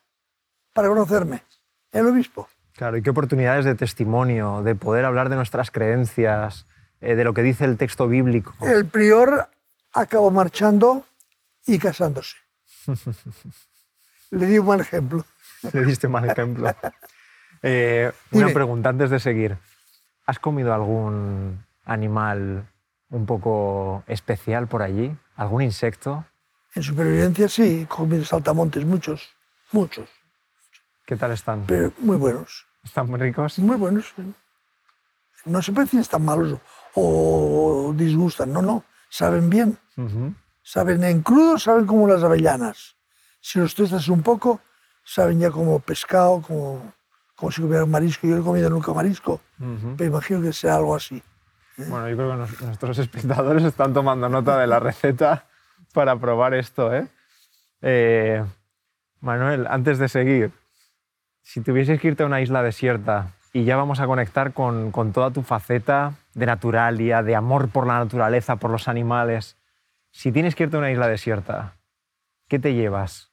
para 0.73 0.87
conocerme. 0.87 1.43
El 1.91 2.07
obispo. 2.07 2.47
Claro, 2.73 2.97
y 2.97 3.01
qué 3.01 3.09
oportunidades 3.09 3.65
de 3.65 3.75
testimonio, 3.75 4.61
de 4.63 4.75
poder 4.75 5.03
hablar 5.05 5.29
de 5.29 5.35
nuestras 5.35 5.69
creencias, 5.69 6.65
eh, 7.01 7.15
de 7.15 7.23
lo 7.23 7.33
que 7.33 7.43
dice 7.43 7.65
el 7.65 7.77
texto 7.77 8.07
bíblico. 8.07 8.53
El 8.61 8.85
prior 8.85 9.49
acabó 9.93 10.31
marchando 10.31 11.05
y 11.65 11.77
casándose. 11.77 12.37
Le 14.31 14.45
di 14.45 14.59
un 14.59 14.67
mal 14.67 14.79
ejemplo. 14.79 15.25
Le 15.73 15.83
diste 15.85 16.07
mal 16.07 16.29
ejemplo. 16.29 16.73
Eh, 17.61 18.09
una 18.31 18.45
Dime. 18.45 18.53
pregunta 18.53 18.87
antes 18.87 19.09
de 19.09 19.19
seguir. 19.19 19.57
¿Has 20.29 20.37
comido 20.37 20.75
algún 20.75 21.65
animal 21.85 22.71
un 23.09 23.25
poco 23.25 24.03
especial 24.05 24.67
por 24.67 24.83
allí? 24.83 25.11
¿Algún 25.35 25.63
insecto? 25.63 26.23
En 26.75 26.83
supervivencia 26.83 27.49
sí, 27.49 27.87
comí 27.89 28.23
saltamontes, 28.23 28.85
muchos, 28.85 29.27
muchos, 29.71 30.07
¿Qué 31.07 31.15
tal 31.15 31.31
están? 31.31 31.63
pero 31.65 31.91
muy 31.97 32.15
buenos, 32.17 32.67
¿Están 32.83 33.09
muy 33.09 33.19
ricos? 33.19 33.57
muy 33.57 33.75
buenos. 33.75 34.13
No 35.45 35.63
se 35.63 35.71
puede 35.71 35.85
decir 35.85 36.01
están 36.01 36.23
malos 36.23 36.59
o 36.93 37.91
disgustan, 37.95 38.53
no, 38.53 38.61
no, 38.61 38.83
saben 39.09 39.49
bien, 39.49 39.79
saben 40.61 41.03
en 41.05 41.23
crudo, 41.23 41.57
saben 41.57 41.87
como 41.87 42.07
las 42.07 42.21
avellanas. 42.21 42.95
Si 43.41 43.57
los 43.57 43.73
tuestas 43.73 44.07
un 44.07 44.21
poco, 44.21 44.61
saben 45.03 45.39
ya 45.39 45.49
como 45.49 45.79
pescado, 45.79 46.39
como, 46.43 46.93
como 47.39 47.51
si 47.51 47.61
comieran 47.61 47.89
marisco. 47.89 48.27
Yo 48.27 48.35
no 48.35 48.41
he 48.41 48.43
comido 48.45 48.69
nunca 48.69 48.91
marisco, 48.93 49.39
Ujú. 49.59 49.95
pero 49.97 50.09
imagino 50.09 50.41
que 50.41 50.51
sea 50.53 50.75
algo 50.75 50.95
así. 50.95 51.23
Bueno, 51.77 52.09
yo 52.09 52.17
creo 52.17 52.31
que 52.31 52.37
nos- 52.37 52.61
nuestros 52.61 52.97
espectadores 52.99 53.63
están 53.63 53.93
tomando 53.93 54.27
nota 54.27 54.57
de 54.59 54.67
la 54.67 54.79
receta 54.79 55.45
para 55.93 56.17
probar 56.17 56.53
esto, 56.53 56.93
¿eh? 56.93 57.07
Eh, 57.81 58.43
Manuel, 59.21 59.65
antes 59.69 59.97
de 59.99 60.09
seguir, 60.09 60.51
si 61.41 61.61
tuvieses 61.61 61.99
que 62.01 62.09
irte 62.09 62.23
a 62.23 62.25
una 62.25 62.41
isla 62.41 62.61
desierta 62.61 63.31
y 63.53 63.63
ya 63.63 63.77
vamos 63.77 63.99
a 64.01 64.05
conectar 64.07 64.51
con, 64.53 64.91
con 64.91 65.13
toda 65.13 65.31
tu 65.31 65.41
faceta 65.41 66.13
de 66.33 66.45
naturalia, 66.45 67.23
de 67.23 67.35
amor 67.35 67.69
por 67.69 67.87
la 67.87 67.99
naturaleza, 67.99 68.57
por 68.57 68.69
los 68.71 68.87
animales, 68.89 69.55
si 70.11 70.31
tienes 70.33 70.55
que 70.55 70.63
irte 70.63 70.75
a 70.75 70.79
una 70.79 70.91
isla 70.91 71.07
desierta, 71.07 71.75
¿qué 72.49 72.59
te 72.59 72.73
llevas? 72.73 73.28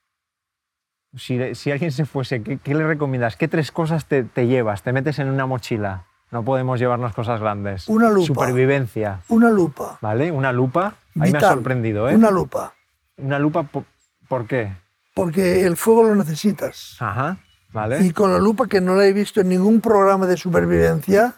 Si, 1.15 1.55
si 1.55 1.71
alguien 1.71 1.91
se 1.91 2.05
fuese, 2.05 2.43
¿qué, 2.43 2.57
qué 2.57 2.75
le 2.75 2.85
recomiendas? 2.85 3.37
¿Qué 3.37 3.47
tres 3.47 3.71
cosas 3.71 4.05
te, 4.05 4.23
te 4.23 4.45
llevas? 4.47 4.83
¿Te 4.83 4.91
metes 4.93 5.19
en 5.19 5.29
una 5.29 5.45
mochila? 5.45 6.05
No 6.31 6.43
podemos 6.43 6.79
llevarnos 6.79 7.13
cosas 7.13 7.39
grandes. 7.39 7.87
Una 7.87 8.09
lupa. 8.09 8.27
Supervivencia, 8.27 9.21
Una 9.29 9.49
lupa. 9.49 9.97
¿vale? 10.01 10.31
Una 10.31 10.51
lupa. 10.51 10.95
Ahí 11.19 11.31
me 11.31 11.37
ha 11.37 11.41
sorprendido, 11.41 12.09
¿eh? 12.09 12.15
Una 12.15 12.29
lupa, 12.29 12.73
Una 13.17 13.39
lupa, 13.39 13.63
po- 13.63 13.85
¿por 14.27 14.45
qué? 14.45 14.71
porque 15.13 15.65
el 15.65 15.77
fuego 15.77 16.03
lo 16.03 16.15
necesitas. 16.15 16.95
Ajá, 16.99 17.37
¿vale? 17.71 18.05
Y 18.05 18.11
con 18.11 18.31
la 18.31 18.37
lupa 18.37 18.67
que 18.67 18.79
no 18.81 18.93
la 18.93 19.05
he 19.05 19.13
visto 19.13 19.41
en 19.41 19.49
ningún 19.49 19.81
programa 19.81 20.27
de 20.27 20.37
supervivencia, 20.37 21.33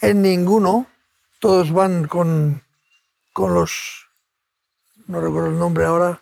en 0.00 0.22
ninguno, 0.22 0.86
todos 1.40 1.72
van 1.72 2.06
con, 2.06 2.62
con 3.32 3.54
los, 3.54 4.06
no 5.08 5.20
recuerdo 5.20 5.48
el 5.48 5.58
nombre 5.58 5.84
ahora, 5.84 6.20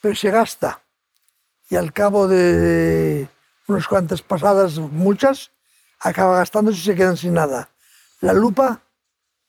pero 0.00 0.14
se 0.14 0.30
gasta. 0.30 0.80
Y 1.70 1.76
al 1.76 1.92
cabo 1.92 2.28
de 2.28 3.28
unas 3.66 3.86
cuantas 3.88 4.22
pasadas, 4.22 4.78
muchas, 4.78 5.50
acaba 6.00 6.38
gastándose 6.38 6.78
y 6.78 6.82
se 6.82 6.94
quedan 6.94 7.16
sin 7.16 7.34
nada. 7.34 7.68
La 8.20 8.32
lupa, 8.32 8.80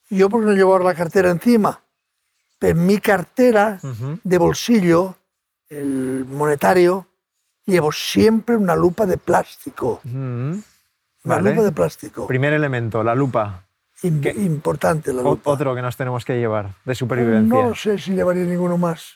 yo 0.10 0.30
porque 0.30 0.48
no 0.48 0.54
llevo 0.54 0.78
la 0.80 0.94
cartera 0.94 1.30
encima, 1.30 1.82
pero 2.60 2.78
en 2.80 2.86
mi 2.86 3.00
cartera 3.00 3.80
ujú. 3.84 4.20
de 4.24 4.38
bolsillo, 4.38 5.16
el 5.70 6.26
monetario, 6.26 7.08
llevo 7.66 7.92
siempre 7.92 8.56
una 8.56 8.76
lupa 8.76 9.06
de 9.06 9.18
plástico. 9.18 10.00
Ujú, 10.06 10.16
Una 10.16 10.62
Vale. 11.24 11.50
lupa 11.52 11.64
de 11.64 11.72
plástico. 11.72 12.28
Primer 12.28 12.54
elemento, 12.54 13.04
la 13.04 13.16
lupa. 13.16 13.64
Im- 14.04 14.22
¿Qué? 14.22 14.30
Importante 14.32 15.12
la 15.12 15.22
lupa. 15.24 15.52
otro 15.52 15.74
que 15.74 15.82
nos 15.82 15.98
tenemos 15.98 16.24
que 16.24 16.38
llevar 16.38 16.70
de 16.86 16.96
supervivencia. 16.96 17.64
No 17.68 17.74
sé 17.76 17.98
si 17.98 18.12
llevaría 18.14 18.44
ninguno 18.46 18.78
más, 18.78 19.16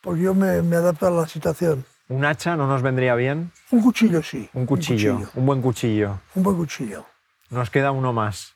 porque 0.00 0.22
yo 0.22 0.34
me, 0.34 0.62
me 0.62 0.76
adapto 0.76 1.06
a 1.06 1.10
la 1.10 1.28
situación. 1.28 1.84
¿Un 2.08 2.24
hacha 2.24 2.56
no 2.56 2.66
nos 2.66 2.82
vendría 2.82 3.14
bien? 3.16 3.52
Un 3.70 3.82
cuchillo 3.82 4.22
sí. 4.22 4.48
Un 4.52 4.64
cuchillo, 4.66 5.28
un, 5.34 5.46
buen 5.46 5.60
cuchillo. 5.60 6.20
Un 6.34 6.42
buen 6.42 6.56
cuchillo. 6.56 7.04
Nos 7.50 7.68
queda 7.70 7.90
uno 7.90 8.12
más. 8.12 8.54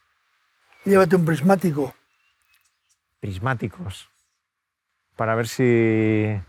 Llévate 0.85 1.17
un 1.17 1.25
prismático. 1.25 1.95
Prismáticos. 3.21 4.09
Para 5.17 5.35
ver 5.35 5.49
si... 5.49 6.41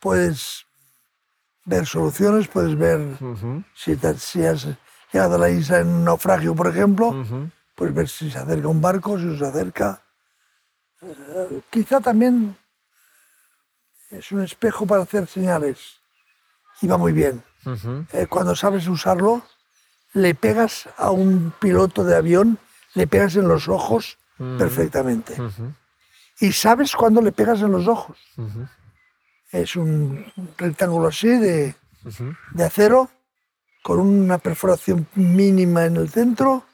Puedes 0.00 0.64
ver 1.66 1.84
soluciones, 1.86 2.48
puedes 2.48 2.76
ver 2.76 3.00
si, 3.74 3.94
te- 3.96 4.14
si 4.18 4.44
has 4.44 4.66
llegado 5.12 5.34
a 5.34 5.38
la 5.38 5.50
isla 5.50 5.80
en 5.80 5.88
un 5.88 6.04
naufragio, 6.04 6.54
por 6.54 6.68
ejemplo, 6.68 7.14
puedes 7.74 7.94
ver 7.94 8.08
si 8.08 8.30
se 8.30 8.38
acerca 8.38 8.66
un 8.68 8.80
barco, 8.80 9.18
si 9.18 9.36
se 9.36 9.44
acerca. 9.46 10.02
Eh, 11.02 11.60
quizá 11.70 12.00
también 12.00 12.56
es 14.10 14.32
un 14.32 14.42
espejo 14.42 14.86
para 14.86 15.02
hacer 15.02 15.26
señales. 15.26 15.99
Y 16.80 16.86
va 16.86 16.96
muy 16.98 17.12
bien. 17.12 17.42
Eh, 18.12 18.26
cuando 18.28 18.56
sabes 18.56 18.88
usarlo, 18.88 19.42
le 20.14 20.34
pegas 20.34 20.88
a 20.96 21.10
un 21.10 21.52
piloto 21.60 22.04
de 22.04 22.16
avión, 22.16 22.58
le 22.94 23.06
pegas 23.06 23.36
en 23.36 23.46
los 23.48 23.68
ojos 23.68 24.18
perfectamente. 24.58 25.36
Y 26.40 26.52
sabes 26.52 26.96
cuándo 26.96 27.20
le 27.20 27.32
pegas 27.32 27.60
en 27.60 27.72
los 27.72 27.86
ojos. 27.86 28.16
Es 29.52 29.76
un 29.76 30.24
rectángulo 30.56 31.08
así 31.08 31.28
de, 31.28 31.74
de 32.52 32.64
acero, 32.64 33.10
con 33.82 34.00
una 34.00 34.38
perforación 34.38 35.06
mínima 35.14 35.84
en 35.84 35.96
el 35.96 36.08
centro, 36.08 36.64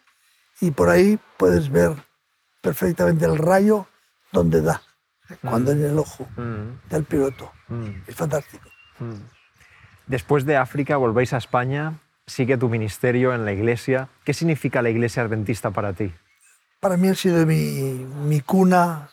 y 0.61 0.71
por 0.71 0.89
ahí 0.89 1.19
puedes 1.37 1.71
ver 1.71 1.93
perfectamente 2.63 3.25
el 3.25 3.39
rayo 3.39 3.87
donde 4.33 4.61
da, 4.63 4.83
cuando 5.43 5.73
en 5.73 5.85
el 5.85 5.99
ojo 5.99 6.27
del 6.89 7.05
piloto. 7.05 7.53
Es 8.07 8.15
fantástico. 8.15 8.69
Después 10.07 10.45
de 10.45 10.57
África 10.57 10.97
volvéis 10.97 11.33
a 11.33 11.39
España, 11.39 11.99
sigue 12.27 12.57
tu 12.57 12.69
ministerio 12.69 13.35
en 13.35 13.45
la 13.45 13.53
iglesia. 13.53 14.09
¿Qué 14.25 14.33
significa 14.35 14.83
la 14.83 14.91
iglesia 14.91 15.23
adventista 15.23 15.71
para 15.71 15.93
ti? 15.93 16.13
para 16.81 16.97
mí 16.97 17.09
ha 17.09 17.15
sido 17.15 17.45
mi, 17.47 18.07
mi 18.29 18.41
cuna, 18.41 19.11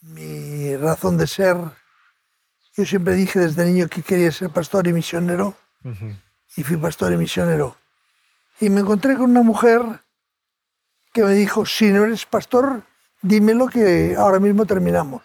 mi 0.00 0.76
razón 0.76 1.16
de 1.18 1.26
ser. 1.26 1.56
Yo 2.76 2.84
siempre 2.84 3.14
dije 3.14 3.38
desde 3.38 3.64
niño 3.64 3.88
que 3.88 4.02
quería 4.02 4.32
ser 4.32 4.50
pastor 4.50 4.86
y 4.86 4.92
misionero 4.92 5.54
y 6.56 6.62
fui 6.62 6.76
pastor 6.76 7.12
y 7.12 7.16
misionero. 7.16 7.76
Y 8.60 8.70
me 8.70 8.80
encontré 8.80 9.14
con 9.14 9.30
una 9.30 9.42
mujer 9.42 9.82
que 11.12 11.22
me 11.22 11.32
dijo, 11.32 11.66
si 11.66 11.92
no 11.92 12.04
eres 12.04 12.26
pastor, 12.26 12.82
dímelo 13.22 13.68
que 13.68 14.14
ahora 14.16 14.38
mismo 14.38 14.66
terminamos. 14.66 15.22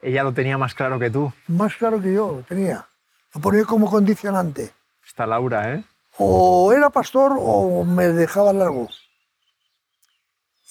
Ella 0.00 0.22
lo 0.22 0.32
tenía 0.32 0.58
más 0.58 0.74
claro 0.74 0.98
que 0.98 1.10
tú. 1.10 1.32
Más 1.48 1.74
claro 1.74 2.00
que 2.00 2.12
yo 2.12 2.32
lo 2.32 2.42
tenía. 2.42 2.86
Lo 3.36 3.42
ponía 3.42 3.64
como 3.66 3.90
condicionante. 3.90 4.72
Está 5.06 5.26
Laura, 5.26 5.74
¿eh? 5.74 5.84
O 6.16 6.72
era 6.72 6.88
pastor 6.88 7.34
o 7.38 7.84
me 7.84 8.08
dejaba 8.08 8.50
largo. 8.54 8.88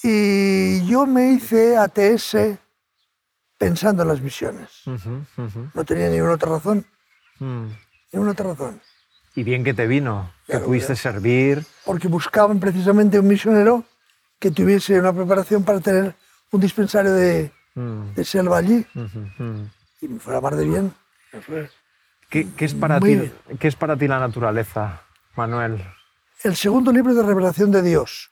Y 0.01 0.84
yo 0.88 1.06
me 1.06 1.34
hice 1.34 1.78
ATS 1.78 2.58
pensando 3.60 4.01
en 4.01 4.08
las 4.10 4.19
misiones. 4.19 4.69
Ujú, 4.88 5.25
ujú. 5.38 5.69
No 5.75 5.86
tenía 5.86 6.10
ninguna 6.10 6.34
otra 6.34 6.54
razón. 6.54 6.84
Mm. 7.38 7.67
Ninguna 8.12 8.32
otra 8.32 8.47
razón. 8.47 8.82
Y 9.36 9.43
bien 9.43 9.63
que 9.63 9.75
te 9.75 9.86
vino, 9.86 10.32
que 10.47 10.54
Claro, 10.54 10.65
pudiste 10.65 10.95
ya. 10.95 11.01
servir. 11.01 11.63
Porque 11.86 12.08
buscaban 12.08 12.60
precisamente 12.60 13.19
un 13.19 13.28
misionero 13.28 13.84
que 14.39 14.49
tuviese 14.49 14.99
una 14.99 15.13
preparación 15.13 15.63
para 15.63 15.80
tener 15.82 16.15
un 16.51 16.60
dispensario 16.60 17.13
de, 17.13 17.51
Mm, 17.75 18.13
de 18.15 18.25
selva 18.25 18.58
allí. 18.58 18.84
ujú, 18.95 19.19
mm. 19.43 19.69
Y 20.01 20.08
me 20.08 20.19
fue 20.19 20.34
a 20.34 20.38
la 20.38 20.41
mar 20.41 20.56
de 20.56 20.65
bien. 20.65 20.91
Eso 21.32 21.58
es. 21.60 21.69
¿Qué, 22.36 22.50
qué 22.58 22.65
es 22.65 22.74
para 22.74 23.00
Muy 23.00 23.12
ti, 23.12 23.15
bien. 23.15 23.58
¿Qué 23.58 23.69
es 23.69 23.78
para 23.78 23.95
ti 23.95 24.10
la 24.10 24.19
naturaleza, 24.19 25.02
Manuel? 25.38 25.82
el 26.43 26.54
segundo 26.58 26.91
libro 26.91 27.13
de 27.13 27.24
revelación 27.24 27.71
de 27.71 27.82
Dios, 27.82 28.30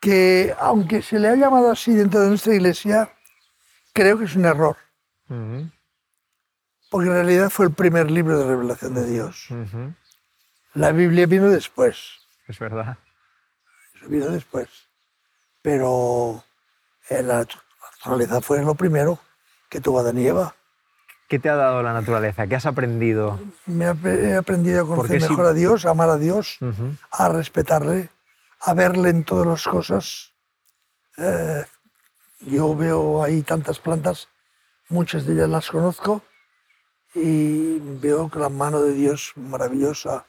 que 0.00 0.52
aunque 0.58 1.02
se 1.02 1.20
le 1.20 1.28
ha 1.28 1.36
llamado 1.36 1.70
así 1.70 1.92
dentro 1.94 2.18
de 2.20 2.30
nuestra 2.30 2.52
iglesia, 2.52 3.12
creo 3.92 4.18
que 4.18 4.24
es 4.24 4.34
un 4.34 4.44
error, 4.44 4.76
porque 6.90 7.06
en 7.08 7.14
realidad 7.14 7.48
fue 7.48 7.66
el 7.66 7.72
primer 7.72 8.10
libro 8.10 8.40
de 8.40 8.44
revelación 8.44 8.92
de 8.94 9.06
Dios. 9.06 9.46
La 10.74 10.90
Biblia 10.90 11.26
vino 11.26 11.48
después, 11.48 11.96
Es 12.48 12.58
verdad. 12.58 12.98
eso 13.94 14.08
vino 14.08 14.26
después, 14.26 14.68
pero 15.62 16.42
eh, 17.08 17.22
la 17.22 17.46
naturaleza 18.02 18.40
fue 18.40 18.64
lo 18.64 18.74
primero 18.74 19.20
que 19.68 19.80
tuvo 19.80 20.00
Adán 20.00 20.18
y 20.18 20.26
Eva. 20.26 20.56
¿Qué 21.28 21.38
te 21.38 21.48
ha 21.48 21.56
dado 21.56 21.82
la 21.82 21.92
naturaleza? 21.92 22.46
¿Qué 22.46 22.56
has 22.56 22.66
aprendido? 22.66 23.40
Me 23.66 23.86
he 23.86 24.36
aprendido 24.36 24.82
a 24.82 24.86
conocer 24.86 25.20
mejor 25.20 25.46
a 25.46 25.52
Dios, 25.52 25.86
a 25.86 25.90
amar 25.90 26.10
a 26.10 26.18
Dios, 26.18 26.58
a 27.10 27.28
respetarle, 27.28 28.10
a 28.60 28.74
verle 28.74 29.08
en 29.10 29.24
todas 29.24 29.46
las 29.46 29.64
cosas. 29.64 30.32
Eh, 31.16 31.64
yo 32.40 32.76
veo 32.76 33.22
ahí 33.22 33.42
tantas 33.42 33.78
plantas, 33.78 34.28
muchas 34.88 35.24
de 35.24 35.34
ellas 35.34 35.48
las 35.48 35.70
conozco 35.70 36.22
y 37.14 37.78
veo 37.78 38.28
que 38.28 38.38
la 38.38 38.48
mano 38.48 38.82
de 38.82 38.92
Dios 38.92 39.32
es 39.34 39.42
maravillosa. 39.42 40.26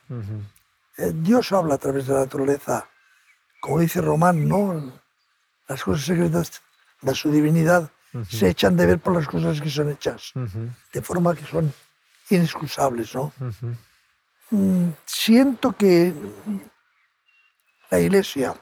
Eh, 0.97 1.11
Dios 1.13 1.51
habla 1.51 1.75
a 1.75 1.77
través 1.77 2.07
de 2.07 2.13
la 2.13 2.21
naturaleza, 2.21 2.87
como 3.59 3.79
dice 3.79 3.99
Román, 3.99 4.47
¿no? 4.47 4.93
Las 5.67 5.83
cosas 5.83 6.05
secretas 6.05 6.61
de 7.01 7.15
su 7.15 7.31
divinidad 7.31 7.91
se 8.29 8.49
echan 8.49 8.77
de 8.77 8.85
ver 8.85 8.99
por 8.99 9.13
las 9.13 9.27
cosas 9.27 9.59
que 9.59 9.69
son 9.69 9.89
hechas, 9.91 10.31
de 10.93 11.01
forma 11.01 11.35
que 11.35 11.45
son 11.45 11.73
inexcusables, 12.29 13.13
¿no? 13.15 13.33
Mm, 14.51 14.89
siento 15.05 15.73
que 15.73 16.13
la 17.89 17.99
Iglesia, 17.99 18.55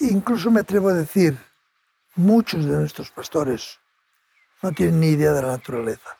incluso 0.00 0.50
me 0.50 0.60
atrevo 0.60 0.88
a 0.88 0.94
decir, 0.94 1.38
muchos 2.16 2.64
de 2.64 2.76
nuestros 2.76 3.10
pastores 3.10 3.78
no 4.62 4.72
tienen 4.72 5.00
ni 5.00 5.08
idea 5.08 5.32
de 5.32 5.42
la 5.42 5.48
naturaleza. 5.48 6.16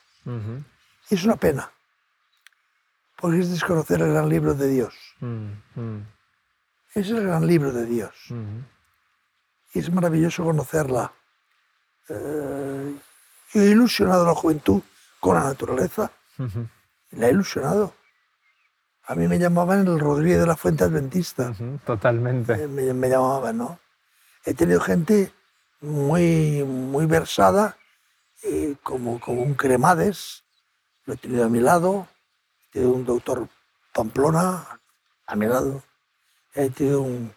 Y 1.10 1.14
es 1.14 1.24
una 1.24 1.36
pena, 1.36 1.70
porque 3.16 3.40
es 3.40 3.50
desconocer 3.50 4.00
el 4.00 4.12
gran 4.12 4.28
libro 4.28 4.54
de 4.54 4.68
Dios. 4.68 4.94
Es 6.94 7.10
el 7.10 7.22
gran 7.26 7.46
libro 7.46 7.72
de 7.72 7.86
Dios. 7.86 8.14
Y 9.72 9.78
es 9.78 9.92
maravilloso 9.92 10.44
conocerla. 10.44 11.12
Eh, 12.10 12.94
yo 13.52 13.62
he 13.62 13.66
ilusionado 13.66 14.24
a 14.24 14.28
la 14.28 14.34
juventud 14.34 14.82
con 15.18 15.36
la 15.36 15.44
naturaleza. 15.44 16.10
La 17.12 17.28
he 17.28 17.30
ilusionado. 17.30 17.94
A 19.04 19.14
mí 19.14 19.26
me 19.26 19.38
llamaban 19.38 19.86
el 19.86 19.98
Rodríguez 19.98 20.40
de 20.40 20.46
la 20.46 20.56
Fuente 20.56 20.84
Adventista. 20.84 21.52
Totalmente. 21.84 22.52
Eh, 22.52 22.68
me, 22.68 22.92
me 22.92 23.08
llamaban, 23.08 23.58
¿no? 23.58 23.78
He 24.44 24.54
tenido 24.54 24.80
gente 24.80 25.32
muy, 25.80 26.62
muy 26.64 27.06
versada, 27.06 27.76
y 28.42 28.74
como, 28.76 29.20
como 29.20 29.42
un 29.42 29.54
Cremades, 29.54 30.44
lo 31.04 31.14
he 31.14 31.16
tenido 31.16 31.44
a 31.44 31.48
mi 31.48 31.60
lado, 31.60 32.08
he 32.68 32.72
tenido 32.72 32.92
un 32.92 33.04
doctor 33.04 33.48
Pamplona 33.92 34.80
a 35.26 35.36
mi 35.36 35.46
lado, 35.46 35.82
he 36.54 36.70
tenido 36.70 37.02
un 37.02 37.34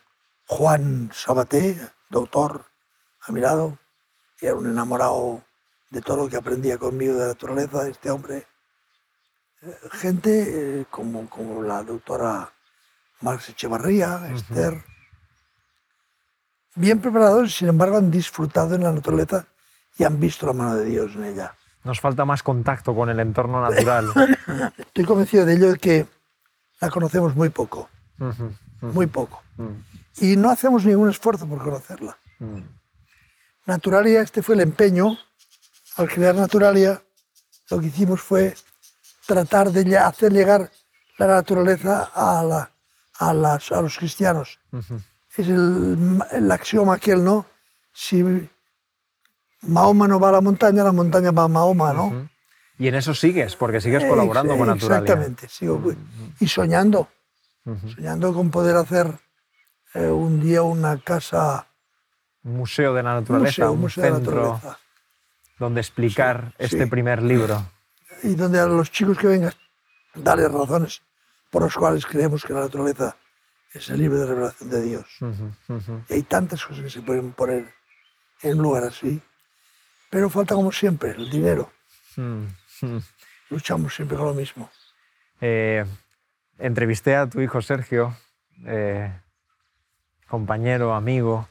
Juan 0.48 1.10
Sabaté, 1.14 1.80
doctor, 2.10 2.66
a 3.22 3.32
mi 3.32 3.42
lado, 3.42 3.78
que 4.44 4.48
era 4.50 4.58
un 4.58 4.68
enamorado 4.70 5.42
de 5.90 6.02
todo 6.02 6.18
lo 6.18 6.28
que 6.30 6.36
aprendía 6.36 6.78
conmigo 6.78 7.14
de 7.14 7.20
la 7.22 7.28
naturaleza, 7.28 7.88
este 7.88 8.12
hombre. 8.12 8.46
Eh, 9.62 9.78
Gente 9.94 10.82
eh, 10.82 10.86
como, 10.92 11.30
como 11.30 11.64
la 11.64 11.82
doctora 11.82 12.52
Marx 13.22 13.48
Echevarría, 13.48 14.28
Esther, 14.36 14.84
bien 16.76 17.00
preparados, 17.00 17.56
sin 17.56 17.70
embargo 17.70 17.96
han 17.96 18.12
disfrutado 18.12 18.76
en 18.76 18.84
la 18.84 18.92
naturaleza 18.92 19.46
y 19.98 20.04
han 20.04 20.20
visto 20.20 20.46
la 20.46 20.52
mano 20.52 20.76
de 20.76 20.86
Dios 20.88 21.16
en 21.16 21.24
ella. 21.24 21.56
Nos 21.86 22.02
falta 22.02 22.26
más 22.26 22.44
contacto 22.44 22.94
con 22.94 23.10
el 23.10 23.22
entorno 23.22 23.62
natural. 23.62 24.12
Estoy 24.78 25.06
convencido 25.06 25.46
de 25.46 25.54
ello 25.54 25.72
de 25.72 25.80
que 25.80 26.06
la 26.82 26.90
conocemos 26.90 27.34
muy 27.34 27.48
poco, 27.48 27.90
Ujú, 28.20 28.44
ujú, 28.82 28.88
muy 28.94 29.08
poco. 29.08 29.42
mm, 29.56 29.72
Y 30.20 30.36
no 30.36 30.50
hacemos 30.50 30.84
ningún 30.84 31.10
esfuerzo 31.10 31.48
por 31.48 31.60
conocerla. 31.64 32.18
Naturalia, 33.66 34.22
este 34.22 34.42
fue 34.42 34.56
el 34.56 34.62
empeño. 34.62 35.18
Al 35.98 36.10
crear 36.10 36.36
Naturalia, 36.36 37.02
lo 37.70 37.80
que 37.80 37.88
hicimos 37.88 38.22
fue 38.22 38.56
tratar 39.28 39.72
de 39.72 39.98
hacer 39.98 40.32
llegar 40.34 40.70
la 41.18 41.28
naturaleza 41.28 42.10
a, 42.14 42.44
la- 42.44 42.72
a 43.20 43.34
las- 43.34 43.72
a 43.72 43.82
los 43.82 43.98
cristianos. 43.98 44.60
Ujú. 44.72 45.00
Es 45.38 45.48
el, 45.48 46.20
el 46.32 46.52
axioma 46.52 46.96
aquel, 46.96 47.24
¿no? 47.24 47.46
Si 47.94 48.24
Mahoma 49.62 50.08
no 50.08 50.20
va 50.20 50.30
a 50.30 50.34
la 50.34 50.42
montaña, 50.42 50.84
la 50.84 50.92
montaña 50.92 51.32
va 51.32 51.44
a 51.44 51.48
Mahoma, 51.48 51.94
¿no? 51.94 52.06
Ujú. 52.08 52.30
Y 52.80 52.88
en 52.88 52.96
eso 52.96 53.14
sigues, 53.14 53.56
porque 53.56 53.80
sigues 53.80 54.04
colaborando 54.04 54.54
Ex- 54.54 54.60
con 54.60 54.68
Naturalia. 54.68 55.04
Exactamente, 55.04 55.48
sigo, 55.48 55.82
y 56.40 56.48
soñando, 56.48 57.08
soñando 57.96 58.34
con 58.34 58.50
poder 58.50 58.76
hacer 58.76 59.08
eh, 59.94 60.08
un 60.08 60.42
día 60.42 60.64
una 60.64 61.00
casa, 61.00 61.68
museo 62.44 62.94
de 62.94 63.04
la 63.04 63.16
naturaleza, 63.16 63.64
museo, 63.64 63.72
un 63.74 63.80
museo 63.82 64.04
de 64.04 64.10
la 64.10 64.16
centro 64.18 64.36
naturaleza. 64.54 64.80
donde 65.60 65.82
explicar 65.82 66.54
Sí, 66.60 66.66
este 66.66 66.84
sí. 66.84 66.90
primer 66.90 67.22
libro. 67.24 67.66
y 68.24 68.36
donde 68.36 68.60
a 68.60 68.66
los 68.66 68.92
chicos 68.92 69.18
que 69.18 69.28
vengan 69.28 69.54
darles 70.16 70.52
razones 70.52 71.02
por 71.50 71.64
las 71.64 71.74
cuales 71.76 72.06
creemos 72.06 72.44
que 72.44 72.54
la 72.54 72.62
naturaleza 72.62 73.16
es 73.74 73.90
el 73.90 74.00
libro 74.00 74.20
de 74.20 74.26
revelación 74.28 74.70
de 74.70 74.82
Dios. 74.82 75.06
Y 76.10 76.14
hay 76.14 76.24
tantas 76.24 76.64
cosas 76.66 76.84
que 76.84 76.90
se 76.90 77.02
pueden 77.02 77.32
poner 77.32 77.74
en 78.42 78.58
un 78.58 78.64
lugar 78.64 78.84
así, 78.84 79.22
pero 80.10 80.30
falta 80.30 80.54
como 80.56 80.72
siempre 80.72 81.12
el 81.12 81.30
dinero. 81.30 81.72
Luchamos 83.50 83.96
siempre 83.96 84.18
con 84.18 84.28
lo 84.28 84.34
mismo. 84.34 84.70
Eh, 85.42 85.86
entrevisté 86.58 87.16
a 87.16 87.28
tu 87.28 87.42
hijo 87.42 87.62
Sergio, 87.62 88.16
eh, 88.66 89.12
compañero, 90.28 90.94
amigo, 90.94 91.48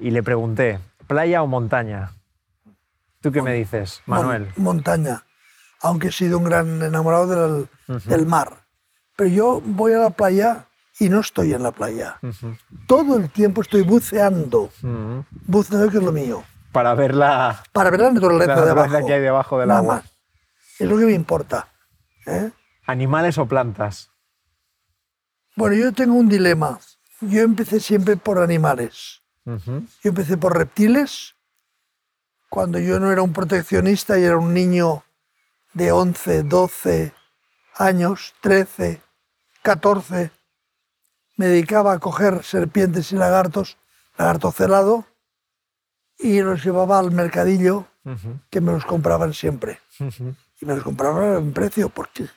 y 0.00 0.10
le 0.10 0.22
pregunté, 0.22 0.78
¿playa 1.06 1.42
o 1.42 1.46
montaña? 1.46 2.12
¿Tú 3.20 3.30
qué 3.32 3.42
me 3.42 3.52
dices, 3.54 4.02
Mon- 4.06 4.18
Manuel? 4.20 4.52
montaña, 4.56 5.24
aunque 5.82 6.08
he 6.08 6.12
sido 6.12 6.38
un 6.38 6.44
gran 6.44 6.82
enamorado 6.82 7.26
del, 7.26 7.68
del 8.06 8.26
mar. 8.26 8.64
Pero 9.16 9.28
yo 9.30 9.60
voy 9.64 9.92
a 9.92 9.98
la 9.98 10.10
playa 10.10 10.64
y 10.98 11.08
no 11.10 11.20
estoy 11.20 11.52
en 11.52 11.62
la 11.62 11.72
playa. 11.72 12.18
Todo 12.86 13.16
el 13.18 13.30
tiempo 13.30 13.60
estoy 13.60 13.82
buceando, 13.82 14.70
ujú. 14.82 15.24
buceando 15.46 15.90
que 15.90 15.98
es 15.98 16.02
lo 16.02 16.12
mío, 16.12 16.42
Para 16.72 16.94
ver 16.94 17.14
la, 17.14 17.62
para 17.72 17.90
ver 17.90 18.00
la 18.00 18.12
naturaleza, 18.12 18.46
la 18.48 18.54
naturaleza 18.56 18.88
debajo. 18.94 19.06
que 19.06 19.12
hay 19.14 19.20
debajo 19.20 19.58
del 19.58 19.68
Nada 19.68 19.80
agua. 19.80 19.94
más. 19.96 20.04
Es 20.78 20.88
lo 20.88 20.96
que 20.96 21.04
me 21.04 21.12
importa. 21.12 21.68
¿eh? 22.26 22.50
¿Animales 22.86 23.36
o 23.36 23.46
plantas? 23.46 24.10
Bueno, 25.56 25.76
yo 25.76 25.92
tengo 25.92 26.14
un 26.14 26.28
dilema. 26.28 26.78
Yo 27.20 27.42
empecé 27.42 27.80
siempre 27.80 28.16
por 28.16 28.38
animales. 28.38 29.19
Yo 29.44 30.10
empecé 30.10 30.36
por 30.36 30.56
reptiles, 30.56 31.34
cuando 32.48 32.78
yo 32.78 33.00
no 33.00 33.10
era 33.10 33.22
un 33.22 33.32
proteccionista 33.32 34.18
y 34.18 34.24
era 34.24 34.36
un 34.36 34.52
niño 34.52 35.04
de 35.72 35.92
11, 35.92 36.42
12 36.44 37.14
años, 37.76 38.34
13, 38.42 39.00
14. 39.62 40.30
Me 41.36 41.46
dedicaba 41.46 41.92
a 41.92 41.98
coger 41.98 42.44
serpientes 42.44 43.12
y 43.12 43.16
lagartos, 43.16 43.78
lagarto 44.18 44.52
celado, 44.52 45.06
y 46.18 46.42
los 46.42 46.62
llevaba 46.62 46.98
al 46.98 47.12
mercadillo 47.12 47.86
que 48.50 48.60
me 48.60 48.72
los 48.72 48.84
compraban 48.84 49.32
siempre. 49.32 49.80
Y 50.60 50.66
me 50.66 50.74
los 50.74 50.82
compraban 50.84 51.36
en 51.36 51.52
precio, 51.52 51.88
porque 51.88 52.28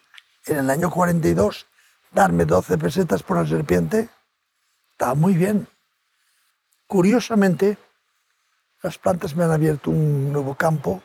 en 0.45 0.57
el 0.57 0.69
año 0.69 0.89
42 0.89 1.65
darme 2.11 2.45
12 2.45 2.77
pesetas 2.77 3.23
por 3.23 3.37
una 3.37 3.47
serpiente 3.47 4.09
estaba 4.91 5.15
muy 5.15 5.33
bien. 5.33 5.67
Curiosamente, 6.93 7.75
las 8.83 8.99
plantas 8.99 9.35
me 9.35 9.43
han 9.43 9.49
abierto 9.49 9.89
un 9.89 10.31
nuevo 10.31 10.53
campo. 10.53 11.01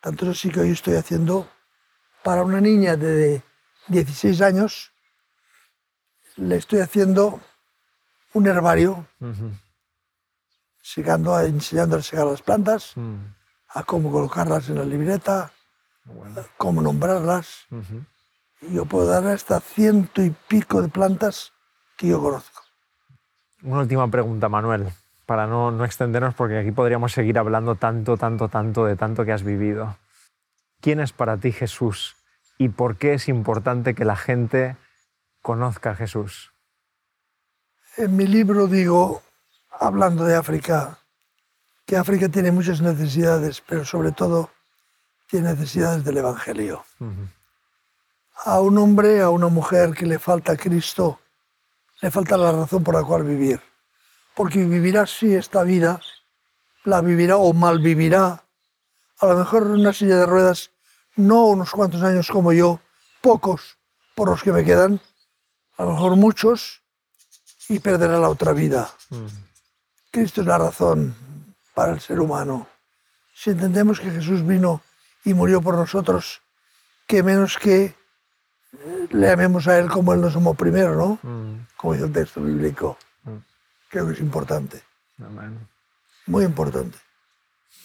Tanto 0.00 0.24
es 0.24 0.30
así 0.36 0.50
que 0.50 0.58
hoy 0.58 0.70
estoy 0.72 0.96
haciendo 0.96 1.48
para 2.24 2.42
una 2.42 2.60
niña 2.60 2.96
de 2.96 3.40
16 3.86 4.40
años, 4.40 4.90
le 6.34 6.56
estoy 6.56 6.80
haciendo 6.80 7.40
un 8.32 8.48
herbario, 8.48 9.06
segando, 10.82 11.38
enseñándole 11.38 12.00
a 12.00 12.02
segar 12.02 12.26
las 12.26 12.42
plantas, 12.42 12.96
Mm. 12.96 13.18
a 13.68 13.84
cómo 13.84 14.10
colocarlas 14.10 14.68
en 14.70 14.74
la 14.78 14.84
libreta, 14.84 15.52
a 16.36 16.42
cómo 16.56 16.82
nombrarlas. 16.82 17.46
Y 18.60 18.74
yo 18.74 18.86
puedo 18.86 19.06
dar 19.06 19.24
hasta 19.28 19.60
ciento 19.60 20.20
y 20.20 20.30
pico 20.48 20.82
de 20.82 20.88
plantas 20.88 21.52
que 21.96 22.08
yo 22.08 22.20
conozco. 22.20 22.59
Una 23.62 23.80
última 23.80 24.10
pregunta, 24.10 24.48
Manuel, 24.48 24.88
para 25.26 25.46
no, 25.46 25.70
no 25.70 25.84
extendernos, 25.84 26.34
porque 26.34 26.58
aquí 26.58 26.72
podríamos 26.72 27.12
seguir 27.12 27.38
hablando 27.38 27.74
tanto, 27.74 28.16
tanto, 28.16 28.48
tanto 28.48 28.84
de 28.86 28.96
tanto 28.96 29.24
que 29.24 29.32
has 29.32 29.42
vivido. 29.42 29.96
¿Quién 30.80 30.98
es 30.98 31.12
para 31.12 31.36
ti 31.36 31.52
Jesús 31.52 32.16
y 32.56 32.70
por 32.70 32.96
qué 32.96 33.14
es 33.14 33.28
importante 33.28 33.94
que 33.94 34.04
la 34.04 34.16
gente 34.16 34.76
conozca 35.42 35.90
a 35.90 35.94
Jesús? 35.94 36.52
En 37.96 38.16
mi 38.16 38.26
libro 38.26 38.66
digo, 38.66 39.22
hablando 39.70 40.24
de 40.24 40.36
África, 40.36 40.98
que 41.84 41.96
África 41.96 42.28
tiene 42.28 42.50
muchas 42.50 42.80
necesidades, 42.80 43.62
pero 43.66 43.84
sobre 43.84 44.12
todo 44.12 44.50
tiene 45.28 45.50
necesidades 45.50 46.02
del 46.02 46.18
Evangelio. 46.18 46.84
A 48.44 48.60
un 48.60 48.78
hombre, 48.78 49.20
a 49.20 49.28
una 49.28 49.48
mujer 49.48 49.92
que 49.92 50.06
le 50.06 50.18
falta 50.18 50.56
Cristo, 50.56 51.19
le 52.00 52.10
falta 52.10 52.36
la 52.36 52.52
razón 52.52 52.82
por 52.82 52.94
la 52.94 53.02
cual 53.02 53.24
vivir. 53.24 53.60
Porque 54.34 54.64
vivirá 54.64 55.02
así 55.02 55.34
esta 55.34 55.62
vida, 55.62 56.00
la 56.84 57.00
vivirá 57.00 57.36
o 57.36 57.52
mal 57.52 57.78
vivirá. 57.80 58.44
A 59.18 59.26
lo 59.26 59.36
mejor 59.36 59.64
en 59.64 59.72
una 59.72 59.92
silla 59.92 60.16
de 60.16 60.26
ruedas, 60.26 60.70
no 61.16 61.46
unos 61.46 61.70
cuantos 61.70 62.02
años 62.02 62.28
como 62.28 62.52
yo, 62.52 62.80
pocos 63.20 63.76
por 64.14 64.28
los 64.28 64.42
que 64.42 64.52
me 64.52 64.64
quedan, 64.64 65.00
a 65.76 65.84
lo 65.84 65.92
mejor 65.92 66.16
muchos, 66.16 66.82
y 67.68 67.78
perderá 67.78 68.18
la 68.18 68.28
otra 68.28 68.52
vida. 68.52 68.90
Cristo 70.10 70.40
es 70.40 70.46
la 70.46 70.58
razón 70.58 71.14
para 71.74 71.92
el 71.92 72.00
ser 72.00 72.20
humano. 72.20 72.66
Si 73.34 73.50
entendemos 73.50 74.00
que 74.00 74.10
Jesús 74.10 74.46
vino 74.46 74.82
y 75.24 75.34
murió 75.34 75.62
por 75.62 75.76
nosotros, 75.76 76.42
que 77.06 77.22
menos 77.22 77.56
que 77.58 77.94
le 79.10 79.30
amemos 79.30 79.66
a 79.68 79.78
Él 79.78 79.88
como 79.90 80.12
Él 80.14 80.20
nos 80.20 80.36
amó 80.36 80.54
primero, 80.54 80.94
¿no? 80.96 81.18
Como 81.76 81.92
dice 81.94 82.06
el 82.06 82.12
texto 82.12 82.40
bíblico. 82.42 82.96
Creo 83.88 84.06
que 84.06 84.12
es 84.12 84.20
importante, 84.20 84.80
Amén. 85.18 85.58
muy 86.26 86.44
importante. 86.44 86.96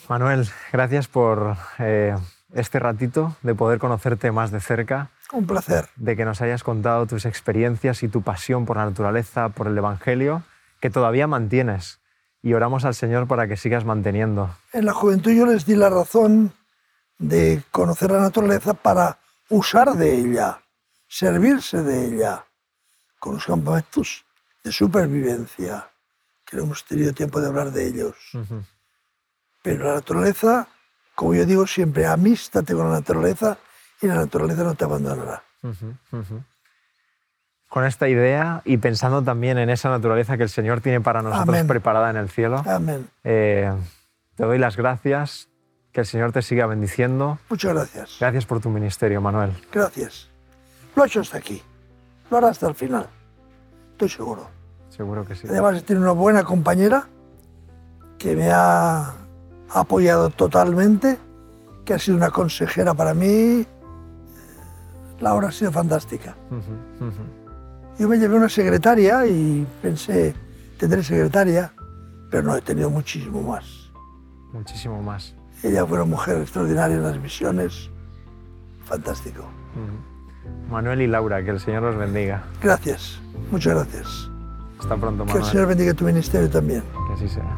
Manuel, 0.07 0.47
gracias 0.71 1.07
por 1.07 1.57
eh, 1.79 2.15
este 2.53 2.77
ratito 2.79 3.35
de 3.41 3.55
poder 3.55 3.79
conocerte 3.79 4.31
más 4.31 4.51
de 4.51 4.59
cerca, 4.59 5.09
Un 5.31 5.47
placer. 5.47 5.87
de 5.95 6.15
que 6.15 6.25
nos 6.25 6.41
hayas 6.41 6.63
contado 6.63 7.07
tus 7.07 7.25
experiencias 7.25 8.03
y 8.03 8.07
tu 8.07 8.21
pasión 8.21 8.65
por 8.65 8.77
la 8.77 8.85
naturaleza, 8.85 9.49
por 9.49 9.65
el 9.67 9.75
Evangelio, 9.77 10.43
que 10.79 10.91
todavía 10.91 11.25
mantienes. 11.25 11.99
Y 12.43 12.53
oramos 12.53 12.85
al 12.85 12.93
Señor 12.93 13.27
para 13.27 13.47
que 13.47 13.57
sigas 13.57 13.83
manteniendo. 13.85 14.51
En 14.73 14.85
la 14.85 14.93
juventud 14.93 15.31
yo 15.31 15.47
les 15.47 15.65
di 15.65 15.75
la 15.75 15.89
razón 15.89 16.53
de 17.17 17.63
conocer 17.71 18.11
la 18.11 18.19
naturaleza 18.19 18.75
para 18.75 19.17
usar 19.49 19.93
de 19.93 20.13
ella, 20.19 20.59
servirse 21.07 21.83
de 21.83 22.05
ella, 22.07 22.45
con 23.19 23.35
los 23.35 23.45
campamentos 23.45 24.25
de 24.63 24.71
supervivencia, 24.71 25.89
que 26.45 26.57
no 26.57 26.63
hemos 26.63 26.85
tenido 26.85 27.13
tiempo 27.13 27.39
de 27.41 27.47
hablar 27.47 27.71
de 27.71 27.87
ellos. 27.87 28.15
Pero 29.61 29.85
la 29.85 29.95
naturaleza, 29.95 30.67
como 31.15 31.33
yo 31.33 31.45
digo 31.45 31.65
siempre, 31.65 32.05
amístate 32.05 32.73
con 32.73 32.87
la 32.87 32.99
naturaleza 32.99 33.57
y 34.01 34.07
la 34.07 34.15
naturaleza 34.15 34.63
no 34.63 34.75
te 34.75 34.83
abandonará. 34.85 35.43
Con 37.69 37.83
esta 37.85 38.07
idea 38.07 38.61
y 38.63 38.77
pensando 38.77 39.23
también 39.23 39.57
en 39.57 39.69
esa 39.69 39.89
naturaleza 39.89 40.37
que 40.37 40.43
el 40.43 40.49
Señor 40.49 40.81
tiene 40.81 41.01
para 41.01 41.21
nosotros 41.21 41.49
Amén. 41.49 41.67
preparada 41.67 42.09
en 42.09 42.17
el 42.17 42.29
cielo, 42.29 42.63
Amén. 42.67 43.09
eh, 43.23 43.73
te 44.35 44.43
doy 44.43 44.59
las 44.59 44.77
gracias, 44.77 45.49
que 45.91 46.01
el 46.01 46.05
Señor 46.05 46.31
te 46.31 46.41
siga 46.41 46.67
bendiciendo. 46.67 47.39
Muchas 47.49 47.73
gracias. 47.73 48.17
Gracias 48.19 48.45
por 48.45 48.59
tu 48.61 48.69
ministerio, 48.69 49.19
Manuel. 49.21 49.51
Gracias. 49.71 50.29
Lo 50.95 51.03
ha 51.03 51.07
hecho 51.07 51.21
hasta 51.21 51.37
aquí. 51.37 51.61
Lo 52.29 52.37
hará 52.37 52.49
hasta 52.49 52.67
el 52.67 52.75
final. 52.75 53.07
Estoy 53.91 54.09
seguro. 54.09 54.47
Seguro 54.89 55.25
que 55.25 55.35
sí. 55.35 55.47
Además, 55.49 55.83
tiene 55.83 56.01
una 56.01 56.11
buena 56.11 56.43
compañera 56.43 57.07
que 58.17 58.35
me 58.35 58.49
ha 58.51 59.13
apoyado 59.69 60.29
totalmente, 60.29 61.17
que 61.83 61.93
ha 61.93 61.99
sido 61.99 62.17
una 62.17 62.31
consejera 62.31 62.93
para 62.93 63.13
mí. 63.13 63.65
Laura 65.19 65.49
ha 65.49 65.51
sido 65.51 65.71
fantástica. 65.71 66.35
Yo 67.97 68.09
me 68.09 68.17
llevé 68.17 68.35
una 68.35 68.49
secretaria 68.49 69.25
y 69.25 69.65
pensé, 69.81 70.35
tendré 70.77 71.03
secretaria, 71.03 71.73
pero 72.29 72.43
no, 72.43 72.55
he 72.55 72.61
tenido 72.61 72.89
muchísimo 72.89 73.41
más. 73.41 73.91
Muchísimo 74.51 75.01
más. 75.01 75.35
Ella 75.63 75.85
fue 75.85 75.97
una 75.97 76.05
mujer 76.05 76.37
extraordinaria 76.41 76.97
en 76.97 77.03
las 77.03 77.19
misiones. 77.19 77.89
Fantástico. 78.85 79.45
Manuel 80.69 81.01
y 81.01 81.07
Laura, 81.07 81.43
que 81.43 81.51
el 81.51 81.59
Señor 81.59 81.83
los 81.83 81.95
bendiga. 81.97 82.43
Gracias, 82.61 83.19
muchas 83.51 83.75
gracias. 83.75 84.29
Hasta 84.79 84.95
pronto, 84.97 85.23
Que 85.25 85.31
el 85.31 85.35
Manuel. 85.37 85.51
Señor 85.51 85.67
bendiga 85.67 85.93
tu 85.93 86.05
ministerio 86.05 86.49
también. 86.49 86.83
Que 87.07 87.13
así 87.13 87.29
sea. 87.29 87.57